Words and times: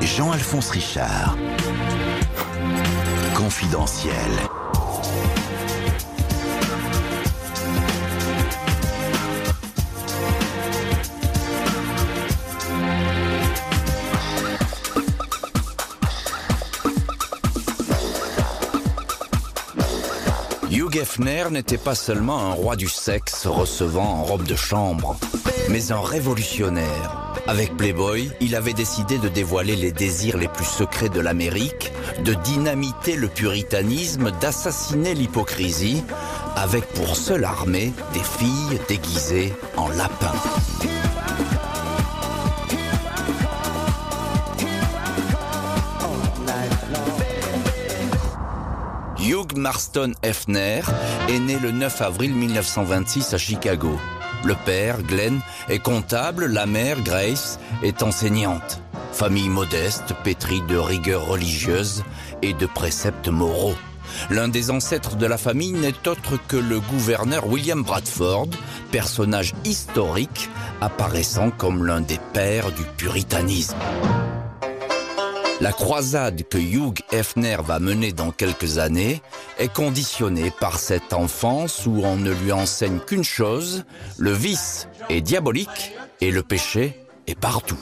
Jean-Alphonse 0.00 0.70
Richard. 0.70 1.36
Confidentiel. 3.36 4.14
Hugh 20.68 20.96
Hefner 20.96 21.44
n'était 21.52 21.78
pas 21.78 21.94
seulement 21.94 22.40
un 22.40 22.52
roi 22.54 22.74
du 22.74 22.88
sexe 22.88 23.46
recevant 23.46 24.02
en 24.02 24.24
robe 24.24 24.42
de 24.42 24.56
chambre, 24.56 25.16
mais 25.68 25.92
un 25.92 26.00
révolutionnaire. 26.00 27.21
Avec 27.48 27.76
Playboy, 27.76 28.30
il 28.40 28.54
avait 28.54 28.72
décidé 28.72 29.18
de 29.18 29.28
dévoiler 29.28 29.74
les 29.74 29.90
désirs 29.90 30.36
les 30.36 30.46
plus 30.46 30.64
secrets 30.64 31.08
de 31.08 31.20
l'Amérique, 31.20 31.92
de 32.24 32.34
dynamiter 32.34 33.16
le 33.16 33.26
puritanisme, 33.26 34.30
d'assassiner 34.40 35.14
l'hypocrisie, 35.14 36.04
avec 36.54 36.86
pour 36.94 37.16
seule 37.16 37.44
armée 37.44 37.92
des 38.14 38.20
filles 38.20 38.78
déguisées 38.88 39.52
en 39.76 39.88
lapins. 39.88 40.32
Hugh 49.18 49.56
Marston 49.56 50.12
Hefner 50.22 50.82
est 51.28 51.38
né 51.40 51.58
le 51.60 51.72
9 51.72 52.02
avril 52.02 52.34
1926 52.34 53.34
à 53.34 53.38
Chicago. 53.38 53.98
Le 54.44 54.54
père, 54.54 55.02
Glenn, 55.02 55.40
est 55.68 55.78
comptable, 55.78 56.46
la 56.46 56.66
mère, 56.66 57.00
Grace, 57.02 57.58
est 57.82 58.02
enseignante. 58.02 58.80
Famille 59.12 59.48
modeste, 59.48 60.14
pétrie 60.24 60.62
de 60.62 60.76
rigueur 60.76 61.26
religieuse 61.26 62.02
et 62.42 62.52
de 62.52 62.66
préceptes 62.66 63.28
moraux. 63.28 63.76
L'un 64.30 64.48
des 64.48 64.70
ancêtres 64.70 65.16
de 65.16 65.26
la 65.26 65.38
famille 65.38 65.72
n'est 65.72 66.08
autre 66.08 66.38
que 66.48 66.56
le 66.56 66.80
gouverneur 66.80 67.46
William 67.46 67.82
Bradford, 67.82 68.48
personnage 68.90 69.54
historique 69.64 70.50
apparaissant 70.80 71.50
comme 71.50 71.86
l'un 71.86 72.00
des 72.00 72.18
pères 72.32 72.72
du 72.72 72.82
puritanisme. 72.96 73.76
La 75.62 75.70
croisade 75.70 76.42
que 76.48 76.58
Hugh 76.58 76.98
Hefner 77.12 77.58
va 77.64 77.78
mener 77.78 78.10
dans 78.10 78.32
quelques 78.32 78.78
années 78.78 79.22
est 79.60 79.72
conditionnée 79.72 80.50
par 80.58 80.80
cette 80.80 81.12
enfance 81.12 81.86
où 81.86 82.02
on 82.02 82.16
ne 82.16 82.32
lui 82.32 82.50
enseigne 82.50 82.98
qu'une 82.98 83.22
chose, 83.22 83.84
le 84.18 84.32
vice 84.32 84.88
est 85.08 85.20
diabolique 85.20 85.92
et 86.20 86.32
le 86.32 86.42
péché 86.42 87.06
est 87.28 87.38
partout. 87.38 87.78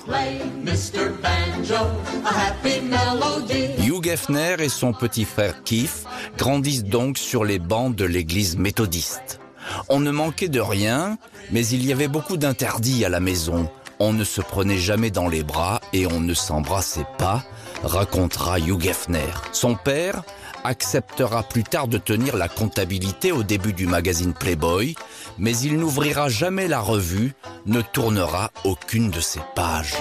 Hugh 3.78 4.06
Hefner 4.08 4.56
et 4.58 4.68
son 4.68 4.92
petit 4.92 5.24
frère 5.24 5.62
Keith 5.64 6.04
grandissent 6.36 6.84
donc 6.84 7.16
sur 7.16 7.46
les 7.46 7.58
bancs 7.58 7.96
de 7.96 8.04
l'église 8.04 8.58
méthodiste. 8.58 9.40
On 9.88 10.00
ne 10.00 10.10
manquait 10.10 10.48
de 10.48 10.60
rien, 10.60 11.16
mais 11.50 11.66
il 11.66 11.86
y 11.86 11.94
avait 11.94 12.08
beaucoup 12.08 12.36
d'interdits 12.36 13.06
à 13.06 13.08
la 13.08 13.20
maison. 13.20 13.70
On 14.02 14.12
ne 14.12 14.24
se 14.24 14.42
prenait 14.42 14.78
jamais 14.78 15.10
dans 15.10 15.28
les 15.28 15.42
bras 15.42 15.80
et 15.94 16.06
on 16.06 16.20
ne 16.20 16.32
s'embrassait 16.32 17.06
pas, 17.18 17.42
racontera 17.82 18.58
Hugh 18.58 18.86
Hefner. 18.86 19.32
Son 19.52 19.74
père 19.74 20.22
acceptera 20.64 21.42
plus 21.42 21.64
tard 21.64 21.88
de 21.88 21.98
tenir 21.98 22.36
la 22.36 22.48
comptabilité 22.48 23.32
au 23.32 23.42
début 23.42 23.72
du 23.72 23.86
magazine 23.86 24.34
Playboy, 24.34 24.94
mais 25.38 25.56
il 25.58 25.78
n'ouvrira 25.78 26.28
jamais 26.28 26.68
la 26.68 26.80
revue, 26.80 27.34
ne 27.66 27.80
tournera 27.80 28.50
aucune 28.64 29.10
de 29.10 29.20
ses 29.20 29.40
pages. 29.54 29.94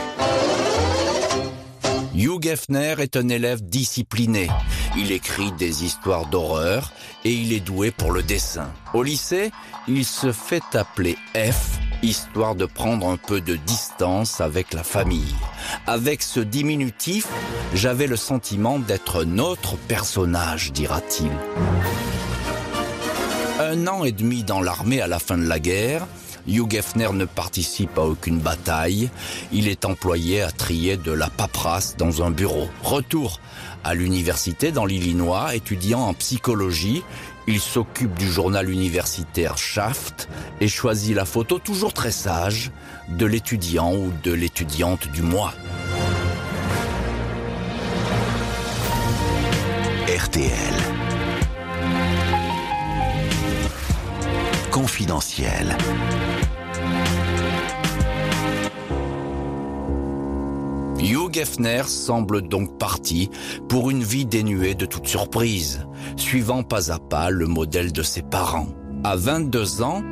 Hugh 2.16 2.48
Hefner 2.48 2.96
est 3.00 3.16
un 3.16 3.30
élève 3.30 3.62
discipliné. 3.62 4.50
Il 4.98 5.12
écrit 5.12 5.54
des 5.54 5.86
histoires 5.86 6.26
d'horreur 6.26 6.92
et 7.24 7.32
il 7.32 7.54
est 7.54 7.62
doué 7.62 7.92
pour 7.92 8.12
le 8.12 8.24
dessin. 8.24 8.70
Au 8.94 9.04
lycée, 9.04 9.52
il 9.88 10.04
se 10.04 10.34
fait 10.34 10.64
appeler 10.74 11.18
F, 11.34 11.80
histoire 12.04 12.56
de 12.56 12.66
prendre 12.66 13.08
un 13.08 13.18
peu 13.18 13.42
de 13.42 13.56
distance 13.56 14.42
avec 14.42 14.74
la 14.74 14.84
famille. 14.84 15.36
Avec 15.88 16.22
ce 16.22 16.40
diminutif, 16.40 17.28
j'avais 17.74 18.08
le 18.08 18.16
sentiment 18.16 18.80
d'être 18.80 19.24
notre 19.24 19.76
personnage, 19.78 20.72
dira-t-il. 20.72 21.32
Un 23.60 23.88
an 23.88 24.04
et 24.04 24.12
demi 24.12 24.44
dans 24.44 24.62
l'armée 24.62 25.02
à 25.02 25.08
la 25.08 25.20
fin 25.20 25.38
de 25.38 25.48
la 25.48 25.60
guerre, 25.60 26.08
Hugh 26.48 26.74
Hefner 26.74 27.10
ne 27.14 27.26
participe 27.26 27.98
à 27.98 28.02
aucune 28.02 28.40
bataille. 28.40 29.10
Il 29.52 29.68
est 29.68 29.86
employé 29.86 30.42
à 30.42 30.52
trier 30.52 30.98
de 30.98 31.12
la 31.12 31.30
paperasse 31.30 31.96
dans 31.98 32.24
un 32.24 32.32
bureau. 32.32 32.68
Retour 32.84 33.40
à 33.84 33.94
l'université 33.94 34.72
dans 34.72 34.86
l'Illinois, 34.86 35.56
étudiant 35.56 36.02
en 36.02 36.14
psychologie. 36.14 37.04
Il 37.48 37.60
s'occupe 37.60 38.14
du 38.18 38.30
journal 38.30 38.70
universitaire 38.70 39.58
Shaft 39.58 40.30
et 40.62 40.68
choisit 40.68 41.16
la 41.16 41.26
photo 41.26 41.60
toujours 41.60 41.94
très 41.94 42.12
sage 42.12 42.72
de 43.08 43.26
l'étudiant 43.26 43.96
ou 43.96 44.12
de 44.24 44.32
l'étudiante 44.32 45.08
du 45.08 45.22
mois. 45.22 45.54
RTL. 50.08 50.52
Confidentiel. 54.72 55.78
Hugh 61.02 61.38
Hefner 61.38 61.84
semble 61.88 62.42
donc 62.42 62.78
parti 62.78 63.30
pour 63.70 63.90
une 63.90 64.04
vie 64.04 64.26
dénuée 64.26 64.76
de 64.76 64.86
toute 64.86 65.08
surprise, 65.08 65.88
suivant 66.18 66.64
pas 66.64 66.92
à 66.92 67.00
pas 67.00 67.30
le 67.30 67.48
modèle 67.48 67.94
de 67.94 68.04
ses 68.04 68.22
parents. 68.22 68.68
À 69.04 69.16
22 69.16 69.82
ans, 69.82 70.04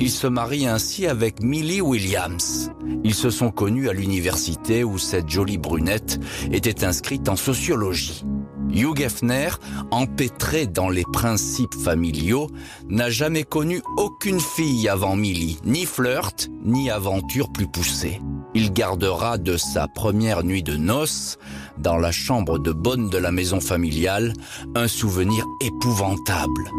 il 0.00 0.10
se 0.10 0.26
marie 0.26 0.66
ainsi 0.66 1.06
avec 1.06 1.40
Millie 1.40 1.80
Williams. 1.80 2.72
Ils 3.04 3.14
se 3.14 3.30
sont 3.30 3.50
connus 3.50 3.88
à 3.88 3.92
l'université 3.92 4.82
où 4.82 4.98
cette 4.98 5.28
jolie 5.28 5.58
brunette 5.58 6.18
était 6.50 6.84
inscrite 6.84 7.28
en 7.28 7.36
sociologie. 7.36 8.24
Hugh 8.72 9.00
Hefner, 9.00 9.50
empêtré 9.92 10.66
dans 10.66 10.88
les 10.88 11.04
principes 11.12 11.74
familiaux, 11.74 12.48
n'a 12.88 13.08
jamais 13.08 13.44
connu 13.44 13.82
aucune 13.96 14.40
fille 14.40 14.88
avant 14.88 15.14
Millie, 15.14 15.58
ni 15.64 15.86
flirt, 15.86 16.48
ni 16.64 16.90
aventure 16.90 17.52
plus 17.52 17.68
poussée. 17.68 18.20
Il 18.54 18.72
gardera 18.72 19.36
de 19.36 19.56
sa 19.56 19.88
première 19.88 20.44
nuit 20.44 20.62
de 20.62 20.76
noces, 20.76 21.38
dans 21.76 21.96
la 21.96 22.12
chambre 22.12 22.58
de 22.58 22.70
bonne 22.70 23.10
de 23.10 23.18
la 23.18 23.32
maison 23.32 23.60
familiale, 23.60 24.32
un 24.76 24.86
souvenir 24.86 25.44
épouvantable. 25.60 26.70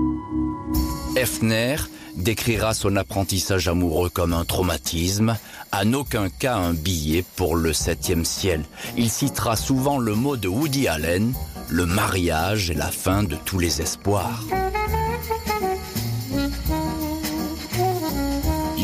Hefner 1.18 1.76
décrira 2.16 2.74
son 2.74 2.96
apprentissage 2.96 3.68
amoureux 3.68 4.10
comme 4.10 4.34
un 4.34 4.46
traumatisme, 4.46 5.38
en 5.74 5.94
aucun 5.94 6.30
cas 6.30 6.56
un 6.56 6.74
billet 6.74 7.26
pour 7.36 7.58
le 7.58 7.74
septième 7.74 8.24
ciel. 8.24 8.64
Il 8.98 9.10
citera 9.10 9.58
souvent 9.58 9.98
le 9.98 10.16
mot 10.16 10.38
de 10.38 10.48
Woody 10.48 10.88
Allen, 10.88 11.34
le 11.70 11.86
mariage 11.86 12.72
est 12.72 12.76
la 12.76 12.92
fin 12.92 13.24
de 13.24 13.36
tous 13.44 13.60
les 13.60 13.82
espoirs. 13.82 14.44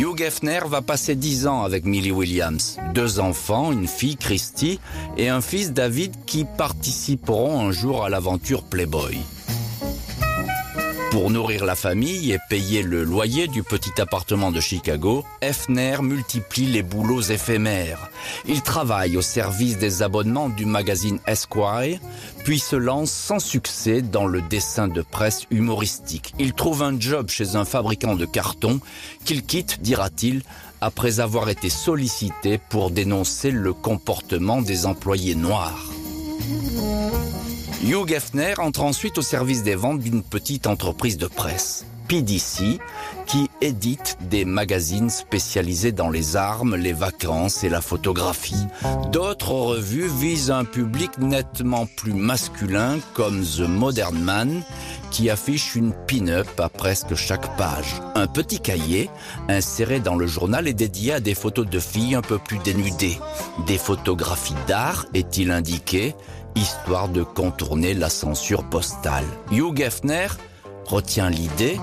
Hugh 0.01 0.19
Hefner 0.19 0.61
va 0.65 0.81
passer 0.81 1.13
dix 1.13 1.45
ans 1.45 1.61
avec 1.61 1.85
Millie 1.85 2.11
Williams. 2.11 2.79
Deux 2.95 3.19
enfants, 3.19 3.71
une 3.71 3.87
fille 3.87 4.17
Christy 4.17 4.79
et 5.15 5.29
un 5.29 5.41
fils 5.41 5.73
David 5.73 6.15
qui 6.25 6.43
participeront 6.43 7.67
un 7.67 7.71
jour 7.71 8.03
à 8.03 8.09
l'aventure 8.09 8.63
Playboy. 8.63 9.19
Pour 11.11 11.29
nourrir 11.29 11.65
la 11.65 11.75
famille 11.75 12.31
et 12.31 12.39
payer 12.49 12.83
le 12.83 13.03
loyer 13.03 13.49
du 13.49 13.63
petit 13.63 13.99
appartement 13.99 14.49
de 14.49 14.61
Chicago, 14.61 15.25
Hefner 15.41 15.97
multiplie 16.01 16.67
les 16.67 16.83
boulots 16.83 17.21
éphémères. 17.21 18.09
Il 18.47 18.61
travaille 18.61 19.17
au 19.17 19.21
service 19.21 19.77
des 19.77 20.03
abonnements 20.03 20.47
du 20.47 20.65
magazine 20.65 21.19
Esquire, 21.27 21.99
puis 22.45 22.59
se 22.59 22.77
lance 22.77 23.11
sans 23.11 23.39
succès 23.39 24.01
dans 24.01 24.25
le 24.25 24.41
dessin 24.41 24.87
de 24.87 25.01
presse 25.01 25.47
humoristique. 25.51 26.33
Il 26.39 26.53
trouve 26.53 26.81
un 26.81 26.97
job 26.97 27.27
chez 27.29 27.57
un 27.57 27.65
fabricant 27.65 28.15
de 28.15 28.25
carton 28.25 28.79
qu'il 29.25 29.43
quitte, 29.43 29.81
dira-t-il, 29.81 30.43
après 30.79 31.19
avoir 31.19 31.49
été 31.49 31.69
sollicité 31.69 32.57
pour 32.57 32.89
dénoncer 32.89 33.51
le 33.51 33.73
comportement 33.73 34.61
des 34.61 34.85
employés 34.85 35.35
noirs. 35.35 35.91
Hugh 37.83 38.11
Hefner 38.11 38.53
entre 38.59 38.83
ensuite 38.83 39.17
au 39.17 39.23
service 39.23 39.63
des 39.63 39.73
ventes 39.73 39.99
d'une 39.99 40.21
petite 40.21 40.67
entreprise 40.67 41.17
de 41.17 41.25
presse, 41.25 41.87
PDC, 42.07 42.79
qui 43.25 43.49
édite 43.59 44.17
des 44.29 44.45
magazines 44.45 45.09
spécialisés 45.09 45.91
dans 45.91 46.11
les 46.11 46.35
armes, 46.35 46.75
les 46.75 46.93
vacances 46.93 47.63
et 47.63 47.69
la 47.69 47.81
photographie. 47.81 48.67
D'autres 49.11 49.53
revues 49.53 50.09
visent 50.09 50.51
un 50.51 50.63
public 50.63 51.17
nettement 51.17 51.87
plus 51.97 52.13
masculin 52.13 52.99
comme 53.15 53.43
The 53.43 53.61
Modern 53.61 54.19
Man 54.19 54.61
qui 55.09 55.29
affiche 55.29 55.75
une 55.75 55.93
pin-up 56.07 56.47
à 56.59 56.69
presque 56.69 57.15
chaque 57.15 57.57
page. 57.57 58.01
Un 58.15 58.27
petit 58.27 58.59
cahier 58.59 59.09
inséré 59.49 59.99
dans 59.99 60.15
le 60.15 60.27
journal 60.27 60.67
est 60.67 60.73
dédié 60.73 61.13
à 61.13 61.19
des 61.19 61.35
photos 61.35 61.67
de 61.67 61.79
filles 61.79 62.15
un 62.15 62.21
peu 62.21 62.37
plus 62.37 62.59
dénudées. 62.59 63.17
Des 63.65 63.77
photographies 63.77 64.55
d'art, 64.67 65.05
est-il 65.13 65.51
indiqué, 65.51 66.15
histoire 66.55 67.09
de 67.09 67.23
contourner 67.23 67.93
la 67.93 68.09
censure 68.09 68.63
postale. 68.63 69.25
Hugh 69.51 69.75
Geffner 69.75 70.27
retient 70.85 71.29
l'idée 71.29 71.79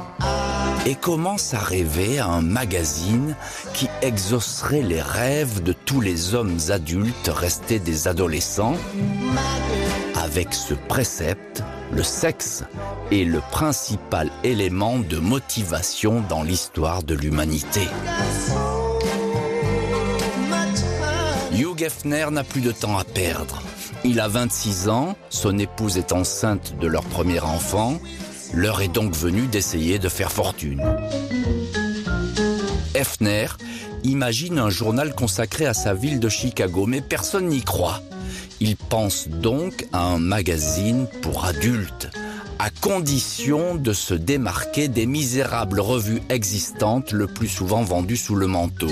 et 0.86 0.94
commence 0.94 1.54
à 1.54 1.58
rêver 1.58 2.18
à 2.18 2.26
un 2.26 2.42
magazine 2.42 3.36
qui 3.74 3.88
exaucerait 4.02 4.82
les 4.82 5.02
rêves 5.02 5.62
de 5.62 5.72
tous 5.72 6.00
les 6.00 6.34
hommes 6.34 6.58
adultes 6.70 7.30
restés 7.34 7.78
des 7.78 8.08
adolescents 8.08 8.76
avec 10.28 10.52
ce 10.52 10.74
précepte, 10.74 11.62
le 11.90 12.02
sexe 12.02 12.62
est 13.10 13.24
le 13.24 13.40
principal 13.50 14.30
élément 14.44 14.98
de 14.98 15.16
motivation 15.16 16.22
dans 16.28 16.42
l'histoire 16.42 17.02
de 17.02 17.14
l'humanité. 17.14 17.88
Hugh 21.58 21.76
Geffner 21.76 22.26
n'a 22.30 22.44
plus 22.44 22.60
de 22.60 22.70
temps 22.70 22.96
à 22.96 23.02
perdre. 23.02 23.60
Il 24.04 24.20
a 24.20 24.28
26 24.28 24.88
ans, 24.90 25.16
son 25.28 25.58
épouse 25.58 25.98
est 25.98 26.12
enceinte 26.12 26.78
de 26.78 26.86
leur 26.86 27.02
premier 27.02 27.40
enfant. 27.40 28.00
L'heure 28.54 28.80
est 28.80 28.86
donc 28.86 29.12
venue 29.12 29.48
d'essayer 29.48 29.98
de 29.98 30.08
faire 30.08 30.30
fortune. 30.30 30.80
Hefner 32.94 33.48
imagine 34.04 34.60
un 34.60 34.70
journal 34.70 35.16
consacré 35.16 35.66
à 35.66 35.74
sa 35.74 35.94
ville 35.94 36.20
de 36.20 36.28
Chicago, 36.28 36.86
mais 36.86 37.00
personne 37.00 37.48
n'y 37.48 37.62
croit. 37.62 38.02
Il 38.60 38.76
pense 38.76 39.26
donc 39.26 39.88
à 39.92 40.04
un 40.04 40.18
magazine 40.18 41.08
pour 41.22 41.44
adultes, 41.44 42.08
à 42.58 42.70
condition 42.70 43.74
de 43.74 43.92
se 43.92 44.14
démarquer 44.14 44.88
des 44.88 45.06
misérables 45.06 45.80
revues 45.80 46.22
existantes, 46.28 47.12
le 47.12 47.26
plus 47.26 47.48
souvent 47.48 47.82
vendues 47.82 48.16
sous 48.16 48.34
le 48.34 48.46
manteau. 48.46 48.90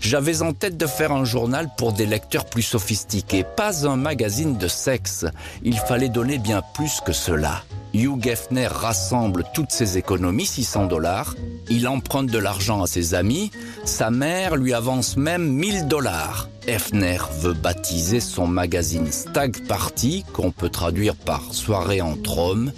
J'avais 0.00 0.42
en 0.42 0.52
tête 0.52 0.76
de 0.76 0.86
faire 0.86 1.12
un 1.12 1.24
journal 1.24 1.68
pour 1.76 1.92
des 1.92 2.06
lecteurs 2.06 2.46
plus 2.46 2.62
sophistiqués, 2.62 3.44
pas 3.56 3.86
un 3.86 3.96
magazine 3.96 4.56
de 4.58 4.68
sexe. 4.68 5.26
Il 5.62 5.78
fallait 5.78 6.08
donner 6.08 6.38
bien 6.38 6.62
plus 6.74 7.00
que 7.04 7.12
cela. 7.12 7.62
Hugh 7.92 8.22
Geffner 8.22 8.68
rassemble 8.68 9.44
toutes 9.54 9.72
ses 9.72 9.98
économies, 9.98 10.46
600 10.46 10.86
dollars. 10.86 11.34
Il 11.68 11.88
emprunte 11.88 12.28
de 12.30 12.38
l'argent 12.38 12.82
à 12.82 12.86
ses 12.86 13.14
amis. 13.14 13.50
Sa 13.84 14.10
mère 14.10 14.56
lui 14.56 14.72
avance 14.74 15.16
même 15.16 15.52
1000 15.52 15.88
dollars. 15.88 16.48
Hefner 16.66 17.18
veut 17.40 17.52
baptiser 17.52 18.20
son 18.20 18.46
magazine 18.46 19.10
Stag 19.10 19.66
Party, 19.66 20.24
qu'on 20.32 20.52
peut 20.52 20.68
traduire 20.68 21.16
par 21.16 21.52
soirée 21.52 22.00
entre 22.00 22.38
hommes, 22.38 22.72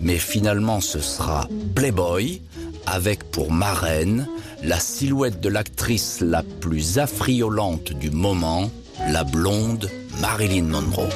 mais 0.00 0.18
finalement 0.18 0.80
ce 0.80 1.00
sera 1.00 1.48
Playboy, 1.74 2.42
avec 2.86 3.30
pour 3.30 3.52
marraine 3.52 4.28
la 4.62 4.78
silhouette 4.78 5.40
de 5.40 5.48
l'actrice 5.48 6.20
la 6.20 6.42
plus 6.42 6.98
affriolante 6.98 7.92
du 7.92 8.10
moment, 8.10 8.70
la 9.08 9.24
blonde 9.24 9.88
Marilyn 10.20 10.64
Monroe. 10.64 11.08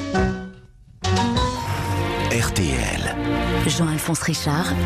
Jean-Alphonse 3.70 4.22
Richard. 4.22 4.76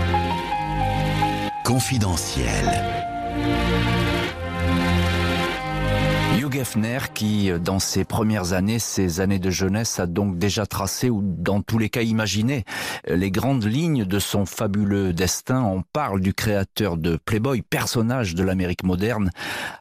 Confidentiel. 1.64 4.07
Hugh 6.58 6.64
Geffner, 6.64 6.98
qui, 7.14 7.50
dans 7.62 7.78
ses 7.78 8.04
premières 8.04 8.52
années, 8.52 8.80
ses 8.80 9.20
années 9.20 9.38
de 9.38 9.50
jeunesse, 9.50 10.00
a 10.00 10.06
donc 10.06 10.38
déjà 10.38 10.66
tracé, 10.66 11.08
ou 11.08 11.22
dans 11.22 11.62
tous 11.62 11.78
les 11.78 11.88
cas 11.88 12.02
imaginé, 12.02 12.64
les 13.06 13.30
grandes 13.30 13.64
lignes 13.64 14.04
de 14.04 14.18
son 14.18 14.44
fabuleux 14.44 15.12
destin. 15.12 15.62
On 15.62 15.82
parle 15.82 16.20
du 16.20 16.34
créateur 16.34 16.96
de 16.96 17.16
Playboy, 17.16 17.62
personnage 17.62 18.34
de 18.34 18.42
l'Amérique 18.42 18.82
moderne, 18.82 19.30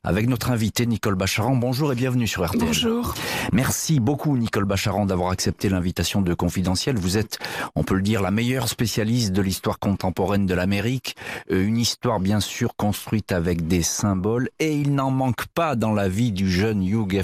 avec 0.03 0.29
notre 0.29 0.51
invité 0.51 0.85
Nicole 0.85 1.15
Bacharan. 1.15 1.55
Bonjour 1.55 1.91
et 1.91 1.95
bienvenue 1.95 2.27
sur 2.27 2.45
RTL. 2.45 2.63
Bonjour. 2.63 3.15
Merci 3.53 3.99
beaucoup 3.99 4.37
Nicole 4.37 4.65
Bacharan 4.65 5.07
d'avoir 5.07 5.31
accepté 5.31 5.69
l'invitation 5.69 6.21
de 6.21 6.33
Confidentiel. 6.35 6.97
Vous 6.97 7.17
êtes, 7.17 7.39
on 7.75 7.83
peut 7.83 7.95
le 7.95 8.03
dire, 8.03 8.21
la 8.21 8.31
meilleure 8.31 8.69
spécialiste 8.69 9.31
de 9.31 9.41
l'histoire 9.41 9.79
contemporaine 9.79 10.45
de 10.45 10.53
l'Amérique. 10.53 11.15
Euh, 11.51 11.65
une 11.65 11.77
histoire 11.77 12.19
bien 12.19 12.39
sûr 12.39 12.75
construite 12.75 13.31
avec 13.31 13.67
des 13.67 13.81
symboles 13.81 14.49
et 14.59 14.75
il 14.75 14.93
n'en 14.93 15.09
manque 15.09 15.47
pas 15.47 15.75
dans 15.75 15.93
la 15.93 16.07
vie 16.07 16.31
du 16.31 16.49
jeune 16.51 16.66
Hugh. 16.73 17.23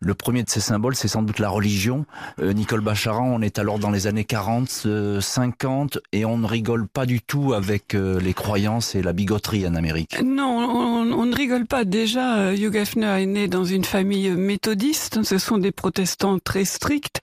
Le 0.00 0.14
premier 0.14 0.42
de 0.42 0.50
ces 0.50 0.60
symboles, 0.60 0.94
c'est 0.94 1.08
sans 1.08 1.22
doute 1.22 1.38
la 1.38 1.48
religion. 1.48 2.06
Euh, 2.40 2.52
Nicole 2.52 2.80
Bacharan, 2.80 3.28
on 3.28 3.40
est 3.42 3.58
alors 3.58 3.78
dans 3.78 3.90
les 3.90 4.06
années 4.06 4.24
40, 4.24 4.86
50 5.20 5.96
euh, 5.96 6.00
et 6.12 6.24
on 6.24 6.38
ne 6.38 6.46
rigole 6.46 6.86
pas 6.86 7.06
du 7.06 7.20
tout 7.20 7.52
avec 7.54 7.94
les 7.94 8.34
croyances 8.34 8.94
et 8.94 9.02
la 9.02 9.12
bigoterie 9.12 9.66
en 9.66 9.74
Amérique. 9.74 10.22
Non, 10.22 11.04
on, 11.14 11.26
ne 11.26 11.34
rigole 11.34 11.66
pas. 11.66 11.84
Déjà, 11.84 12.54
Hugh 12.54 12.72
Geffner 12.72 13.22
est 13.22 13.26
né 13.26 13.48
dans 13.48 13.64
une 13.64 13.84
famille 13.84 14.30
méthodiste. 14.30 15.22
Ce 15.22 15.38
sont 15.38 15.58
des 15.58 15.72
protestants 15.72 16.38
très 16.38 16.64
stricts, 16.64 17.20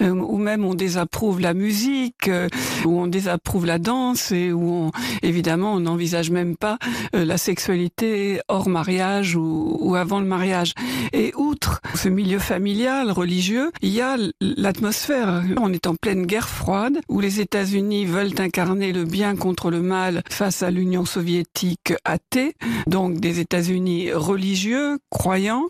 euh, 0.00 0.10
où 0.10 0.38
même 0.38 0.64
on 0.64 0.74
désapprouve 0.74 1.40
la 1.40 1.54
musique, 1.54 2.28
euh, 2.28 2.48
où 2.84 3.00
on 3.00 3.06
désapprouve 3.06 3.66
la 3.66 3.78
danse 3.78 4.32
et 4.32 4.52
où 4.52 4.72
on, 4.72 4.90
évidemment 5.22 5.74
on 5.74 5.80
n'envisage 5.80 6.30
même 6.30 6.56
pas 6.56 6.78
euh, 7.14 7.24
la 7.24 7.38
sexualité 7.38 8.40
hors 8.48 8.68
mariage 8.68 9.36
ou, 9.36 9.94
avant 9.96 10.20
le 10.20 10.26
mariage. 10.26 10.74
Et 11.12 11.32
outre 11.36 11.80
ce 11.94 12.08
milieu 12.08 12.38
familial, 12.38 13.10
religieux, 13.10 13.70
il 13.82 13.90
y 13.90 14.00
a 14.00 14.16
l'atmosphère. 14.40 15.42
On 15.60 15.72
est 15.72 15.86
en 15.86 15.94
pleine 15.94 16.26
guerre 16.26 16.48
froide 16.48 16.98
où 17.08 17.20
les 17.20 17.40
États-Unis 17.40 18.06
veulent 18.06 18.38
incarner 18.38 18.92
le 18.92 19.04
bien 19.04 19.36
contre 19.36 19.70
le 19.70 19.82
mal 19.82 20.22
face 20.30 20.62
à 20.62 20.70
l'Union 20.70 21.04
soviétique 21.04 21.92
athée, 22.04 22.54
donc 22.86 23.20
des 23.20 23.40
États-Unis 23.40 24.12
religieux, 24.12 24.98
croyants, 25.10 25.68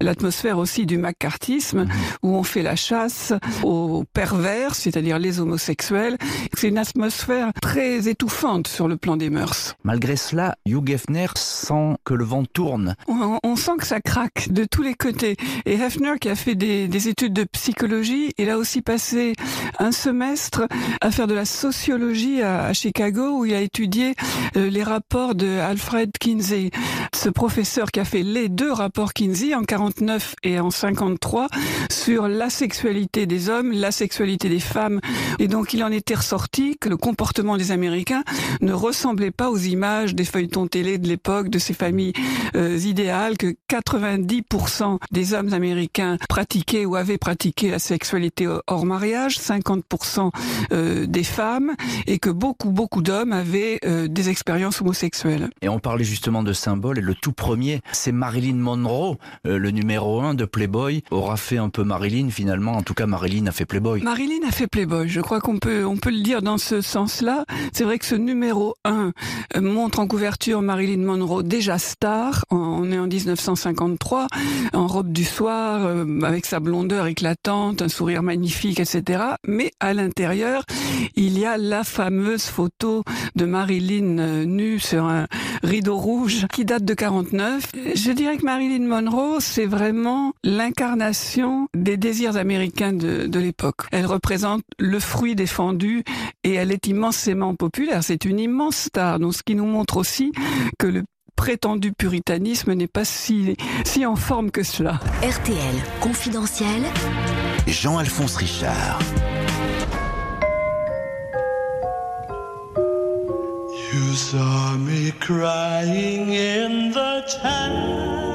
l'atmosphère 0.00 0.58
aussi 0.58 0.86
du 0.86 0.98
macartisme 0.98 1.86
où 2.22 2.34
on 2.34 2.42
fait 2.42 2.62
la 2.62 2.76
chasse 2.76 3.32
aux 3.62 4.04
pervers, 4.12 4.74
c'est-à-dire 4.74 5.18
les 5.18 5.40
homosexuels. 5.40 6.16
C'est 6.54 6.68
une 6.68 6.78
atmosphère 6.78 7.52
très 7.62 8.08
étouffante 8.08 8.66
sur 8.66 8.88
le 8.88 8.96
plan 8.96 9.16
des 9.16 9.30
mœurs. 9.30 9.74
Malgré 9.84 10.16
cela, 10.16 10.56
Hugh 10.66 10.90
Hefner 10.90 11.28
sent 11.36 11.96
que 12.04 12.14
le 12.14 12.24
vent 12.24 12.44
tourne. 12.44 12.96
On, 13.08 13.38
on, 13.42 13.56
sent 13.56 13.76
que 13.78 13.86
ça 13.86 14.00
craque 14.00 14.50
de 14.50 14.64
tous 14.80 14.86
les 14.86 14.94
côtés. 14.94 15.36
Et 15.66 15.74
Hefner, 15.74 16.14
qui 16.18 16.30
a 16.30 16.34
fait 16.34 16.54
des, 16.54 16.88
des 16.88 17.08
études 17.08 17.34
de 17.34 17.44
psychologie, 17.44 18.32
il 18.38 18.48
a 18.48 18.56
aussi 18.56 18.80
passé 18.80 19.34
un 19.78 19.92
semestre 19.92 20.62
à 21.02 21.10
faire 21.10 21.26
de 21.26 21.34
la 21.34 21.44
sociologie 21.44 22.40
à, 22.40 22.64
à 22.64 22.72
Chicago, 22.72 23.40
où 23.40 23.44
il 23.44 23.52
a 23.52 23.60
étudié 23.60 24.14
euh, 24.56 24.70
les 24.70 24.82
rapports 24.82 25.34
de 25.34 25.58
Alfred 25.58 26.12
Kinsey. 26.18 26.70
Ce 27.14 27.28
professeur 27.28 27.90
qui 27.90 28.00
a 28.00 28.06
fait 28.06 28.22
les 28.22 28.48
deux 28.48 28.72
rapports 28.72 29.12
Kinsey 29.12 29.54
en 29.54 29.64
49 29.64 30.36
et 30.44 30.58
en 30.60 30.70
53 30.70 31.48
sur 31.90 32.28
la 32.28 32.48
sexualité 32.48 33.26
des 33.26 33.50
hommes, 33.50 33.72
la 33.72 33.92
sexualité 33.92 34.48
des 34.48 34.60
femmes. 34.60 35.00
Et 35.38 35.48
donc 35.48 35.74
il 35.74 35.84
en 35.84 35.92
était 35.92 36.14
ressorti 36.14 36.78
que 36.80 36.88
le 36.88 36.96
comportement 36.96 37.58
des 37.58 37.70
Américains 37.70 38.24
ne 38.62 38.72
ressemblait 38.72 39.30
pas 39.30 39.50
aux 39.50 39.58
images 39.58 40.14
des 40.14 40.24
feuilletons 40.24 40.68
télé 40.68 40.96
de 40.96 41.06
l'époque, 41.06 41.50
de 41.50 41.58
ces 41.58 41.74
familles 41.74 42.14
euh, 42.56 42.78
idéales, 42.78 43.36
que 43.36 43.54
90% 43.68 44.69
des 45.10 45.34
hommes 45.34 45.52
américains 45.52 46.16
pratiquaient 46.28 46.84
ou 46.84 46.96
avaient 46.96 47.18
pratiqué 47.18 47.70
la 47.70 47.78
sexualité 47.78 48.48
hors 48.66 48.86
mariage, 48.86 49.38
50% 49.38 50.30
euh, 50.72 51.06
des 51.06 51.24
femmes, 51.24 51.74
et 52.06 52.18
que 52.18 52.30
beaucoup, 52.30 52.70
beaucoup 52.70 53.02
d'hommes 53.02 53.32
avaient 53.32 53.78
euh, 53.84 54.08
des 54.08 54.28
expériences 54.28 54.80
homosexuelles. 54.80 55.50
Et 55.62 55.68
on 55.68 55.78
parlait 55.78 56.04
justement 56.04 56.42
de 56.42 56.52
symboles, 56.52 56.98
et 56.98 57.02
le 57.02 57.14
tout 57.14 57.32
premier, 57.32 57.80
c'est 57.92 58.12
Marilyn 58.12 58.56
Monroe, 58.56 59.16
euh, 59.46 59.58
le 59.58 59.70
numéro 59.70 60.20
un 60.20 60.34
de 60.34 60.44
Playboy, 60.44 61.02
aura 61.10 61.36
fait 61.36 61.58
un 61.58 61.68
peu 61.68 61.84
Marilyn 61.84 62.30
finalement, 62.30 62.72
en 62.72 62.82
tout 62.82 62.94
cas 62.94 63.06
Marilyn 63.06 63.46
a 63.46 63.52
fait 63.52 63.66
Playboy. 63.66 64.02
Marilyn 64.02 64.46
a 64.46 64.50
fait 64.50 64.66
Playboy, 64.66 65.08
je 65.08 65.20
crois 65.20 65.40
qu'on 65.40 65.58
peut, 65.58 65.84
on 65.84 65.96
peut 65.96 66.10
le 66.10 66.22
dire 66.22 66.42
dans 66.42 66.58
ce 66.58 66.80
sens-là. 66.80 67.44
C'est 67.72 67.84
vrai 67.84 67.98
que 67.98 68.04
ce 68.04 68.14
numéro 68.14 68.74
1 68.84 69.12
euh, 69.56 69.60
montre 69.60 70.00
en 70.00 70.06
couverture 70.06 70.62
Marilyn 70.62 71.04
Monroe 71.04 71.42
déjà 71.42 71.78
star, 71.78 72.44
on 72.50 72.90
est 72.92 72.98
en 72.98 73.06
1953, 73.06 74.26
en 74.72 74.86
robe 74.86 75.12
du 75.12 75.24
soir, 75.24 75.84
euh, 75.84 76.20
avec 76.22 76.46
sa 76.46 76.60
blondeur 76.60 77.06
éclatante, 77.06 77.82
un 77.82 77.88
sourire 77.88 78.22
magnifique, 78.22 78.80
etc. 78.80 79.22
Mais 79.46 79.70
à 79.80 79.94
l'intérieur, 79.94 80.64
il 81.16 81.38
y 81.38 81.44
a 81.44 81.56
la 81.56 81.84
fameuse 81.84 82.44
photo 82.44 83.02
de 83.36 83.44
Marilyn 83.44 84.44
nue 84.44 84.78
sur 84.78 85.04
un 85.04 85.26
rideau 85.62 85.96
rouge 85.96 86.46
qui 86.52 86.64
date 86.64 86.84
de 86.84 86.94
49. 86.94 87.70
Je 87.94 88.12
dirais 88.12 88.36
que 88.36 88.44
Marilyn 88.44 88.86
Monroe, 88.86 89.40
c'est 89.40 89.66
vraiment 89.66 90.32
l'incarnation 90.44 91.68
des 91.76 91.96
désirs 91.96 92.36
américains 92.36 92.92
de, 92.92 93.26
de 93.26 93.38
l'époque. 93.38 93.82
Elle 93.92 94.06
représente 94.06 94.62
le 94.78 95.00
fruit 95.00 95.34
défendu 95.34 96.04
et 96.44 96.54
elle 96.54 96.72
est 96.72 96.86
immensément 96.86 97.54
populaire. 97.54 98.02
C'est 98.02 98.24
une 98.24 98.38
immense 98.38 98.76
star. 98.76 99.18
Donc, 99.18 99.34
ce 99.34 99.42
qui 99.42 99.54
nous 99.54 99.66
montre 99.66 99.96
aussi 99.96 100.32
que 100.78 100.86
le 100.86 101.04
prétendu 101.34 101.92
puritanisme 101.92 102.74
n'est 102.74 102.86
pas 102.86 103.04
si, 103.04 103.56
si 103.84 104.04
en 104.06 104.16
forme 104.16 104.50
que 104.50 104.62
cela. 104.62 105.00
RTL 105.22 105.76
confidentiel. 106.00 106.82
Jean-Alphonse 107.66 108.36
Richard. 108.36 108.98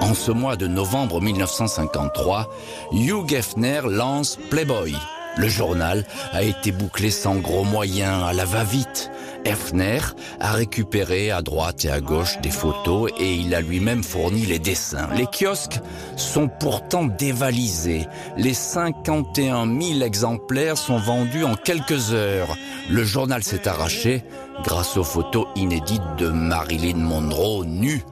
En 0.02 0.14
ce 0.14 0.32
mois 0.32 0.56
de 0.56 0.68
novembre 0.68 1.22
1953, 1.22 2.50
Hugh 2.92 3.28
Geffner 3.28 3.82
lance 3.90 4.38
Playboy. 4.50 4.96
Le 5.38 5.50
journal 5.50 6.06
a 6.32 6.44
été 6.44 6.72
bouclé 6.72 7.12
sans 7.12 7.36
gros 7.36 7.64
moyens, 7.64 8.24
à 8.24 8.34
la 8.34 8.46
va-vite. 8.46 9.12
Hefner 9.44 10.00
a 10.40 10.54
récupéré 10.54 11.30
à 11.30 11.42
droite 11.42 11.86
et 11.86 11.92
à 11.92 12.02
gauche 12.02 12.40
des 12.42 12.50
photos 12.50 13.12
et 13.20 13.36
il 13.36 13.54
a 13.54 13.62
lui-même 13.62 14.04
fourni 14.04 14.46
les 14.46 14.60
dessins. 14.60 15.10
Les 15.16 15.28
kiosques 15.28 15.80
sont 16.16 16.48
pourtant 16.48 17.04
dévalisés. 17.04 18.08
Les 18.38 18.54
51 18.54 19.66
000 19.68 20.02
exemplaires 20.02 20.78
sont 20.78 20.98
vendus 20.98 21.44
en 21.44 21.56
quelques 21.56 22.14
heures. 22.14 22.56
Le 22.90 23.04
journal 23.04 23.44
s'est 23.44 23.68
arraché 23.68 24.24
grâce 24.64 24.98
aux 24.98 25.04
photos 25.04 25.46
inédites 25.56 26.02
de 26.18 26.30
Marilyn 26.30 26.98
Monroe 26.98 27.66
nue. 27.66 28.04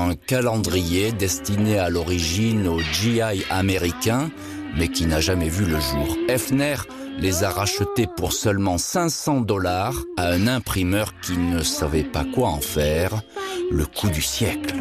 Un 0.00 0.14
calendrier 0.14 1.12
destiné 1.12 1.78
à 1.78 1.90
l'origine 1.90 2.66
aux 2.68 2.80
GI 2.80 3.44
américains, 3.50 4.30
mais 4.76 4.88
qui 4.88 5.06
n'a 5.06 5.20
jamais 5.20 5.48
vu 5.48 5.64
le 5.64 5.80
jour. 5.80 6.16
Hefner 6.28 6.76
les 7.18 7.44
a 7.44 7.50
rachetés 7.50 8.06
pour 8.16 8.32
seulement 8.32 8.78
500 8.78 9.40
dollars 9.42 9.94
à 10.16 10.28
un 10.28 10.46
imprimeur 10.46 11.12
qui 11.20 11.36
ne 11.36 11.62
savait 11.62 12.04
pas 12.04 12.24
quoi 12.24 12.48
en 12.48 12.60
faire, 12.60 13.22
le 13.70 13.84
coup 13.84 14.08
du 14.08 14.22
siècle. 14.22 14.74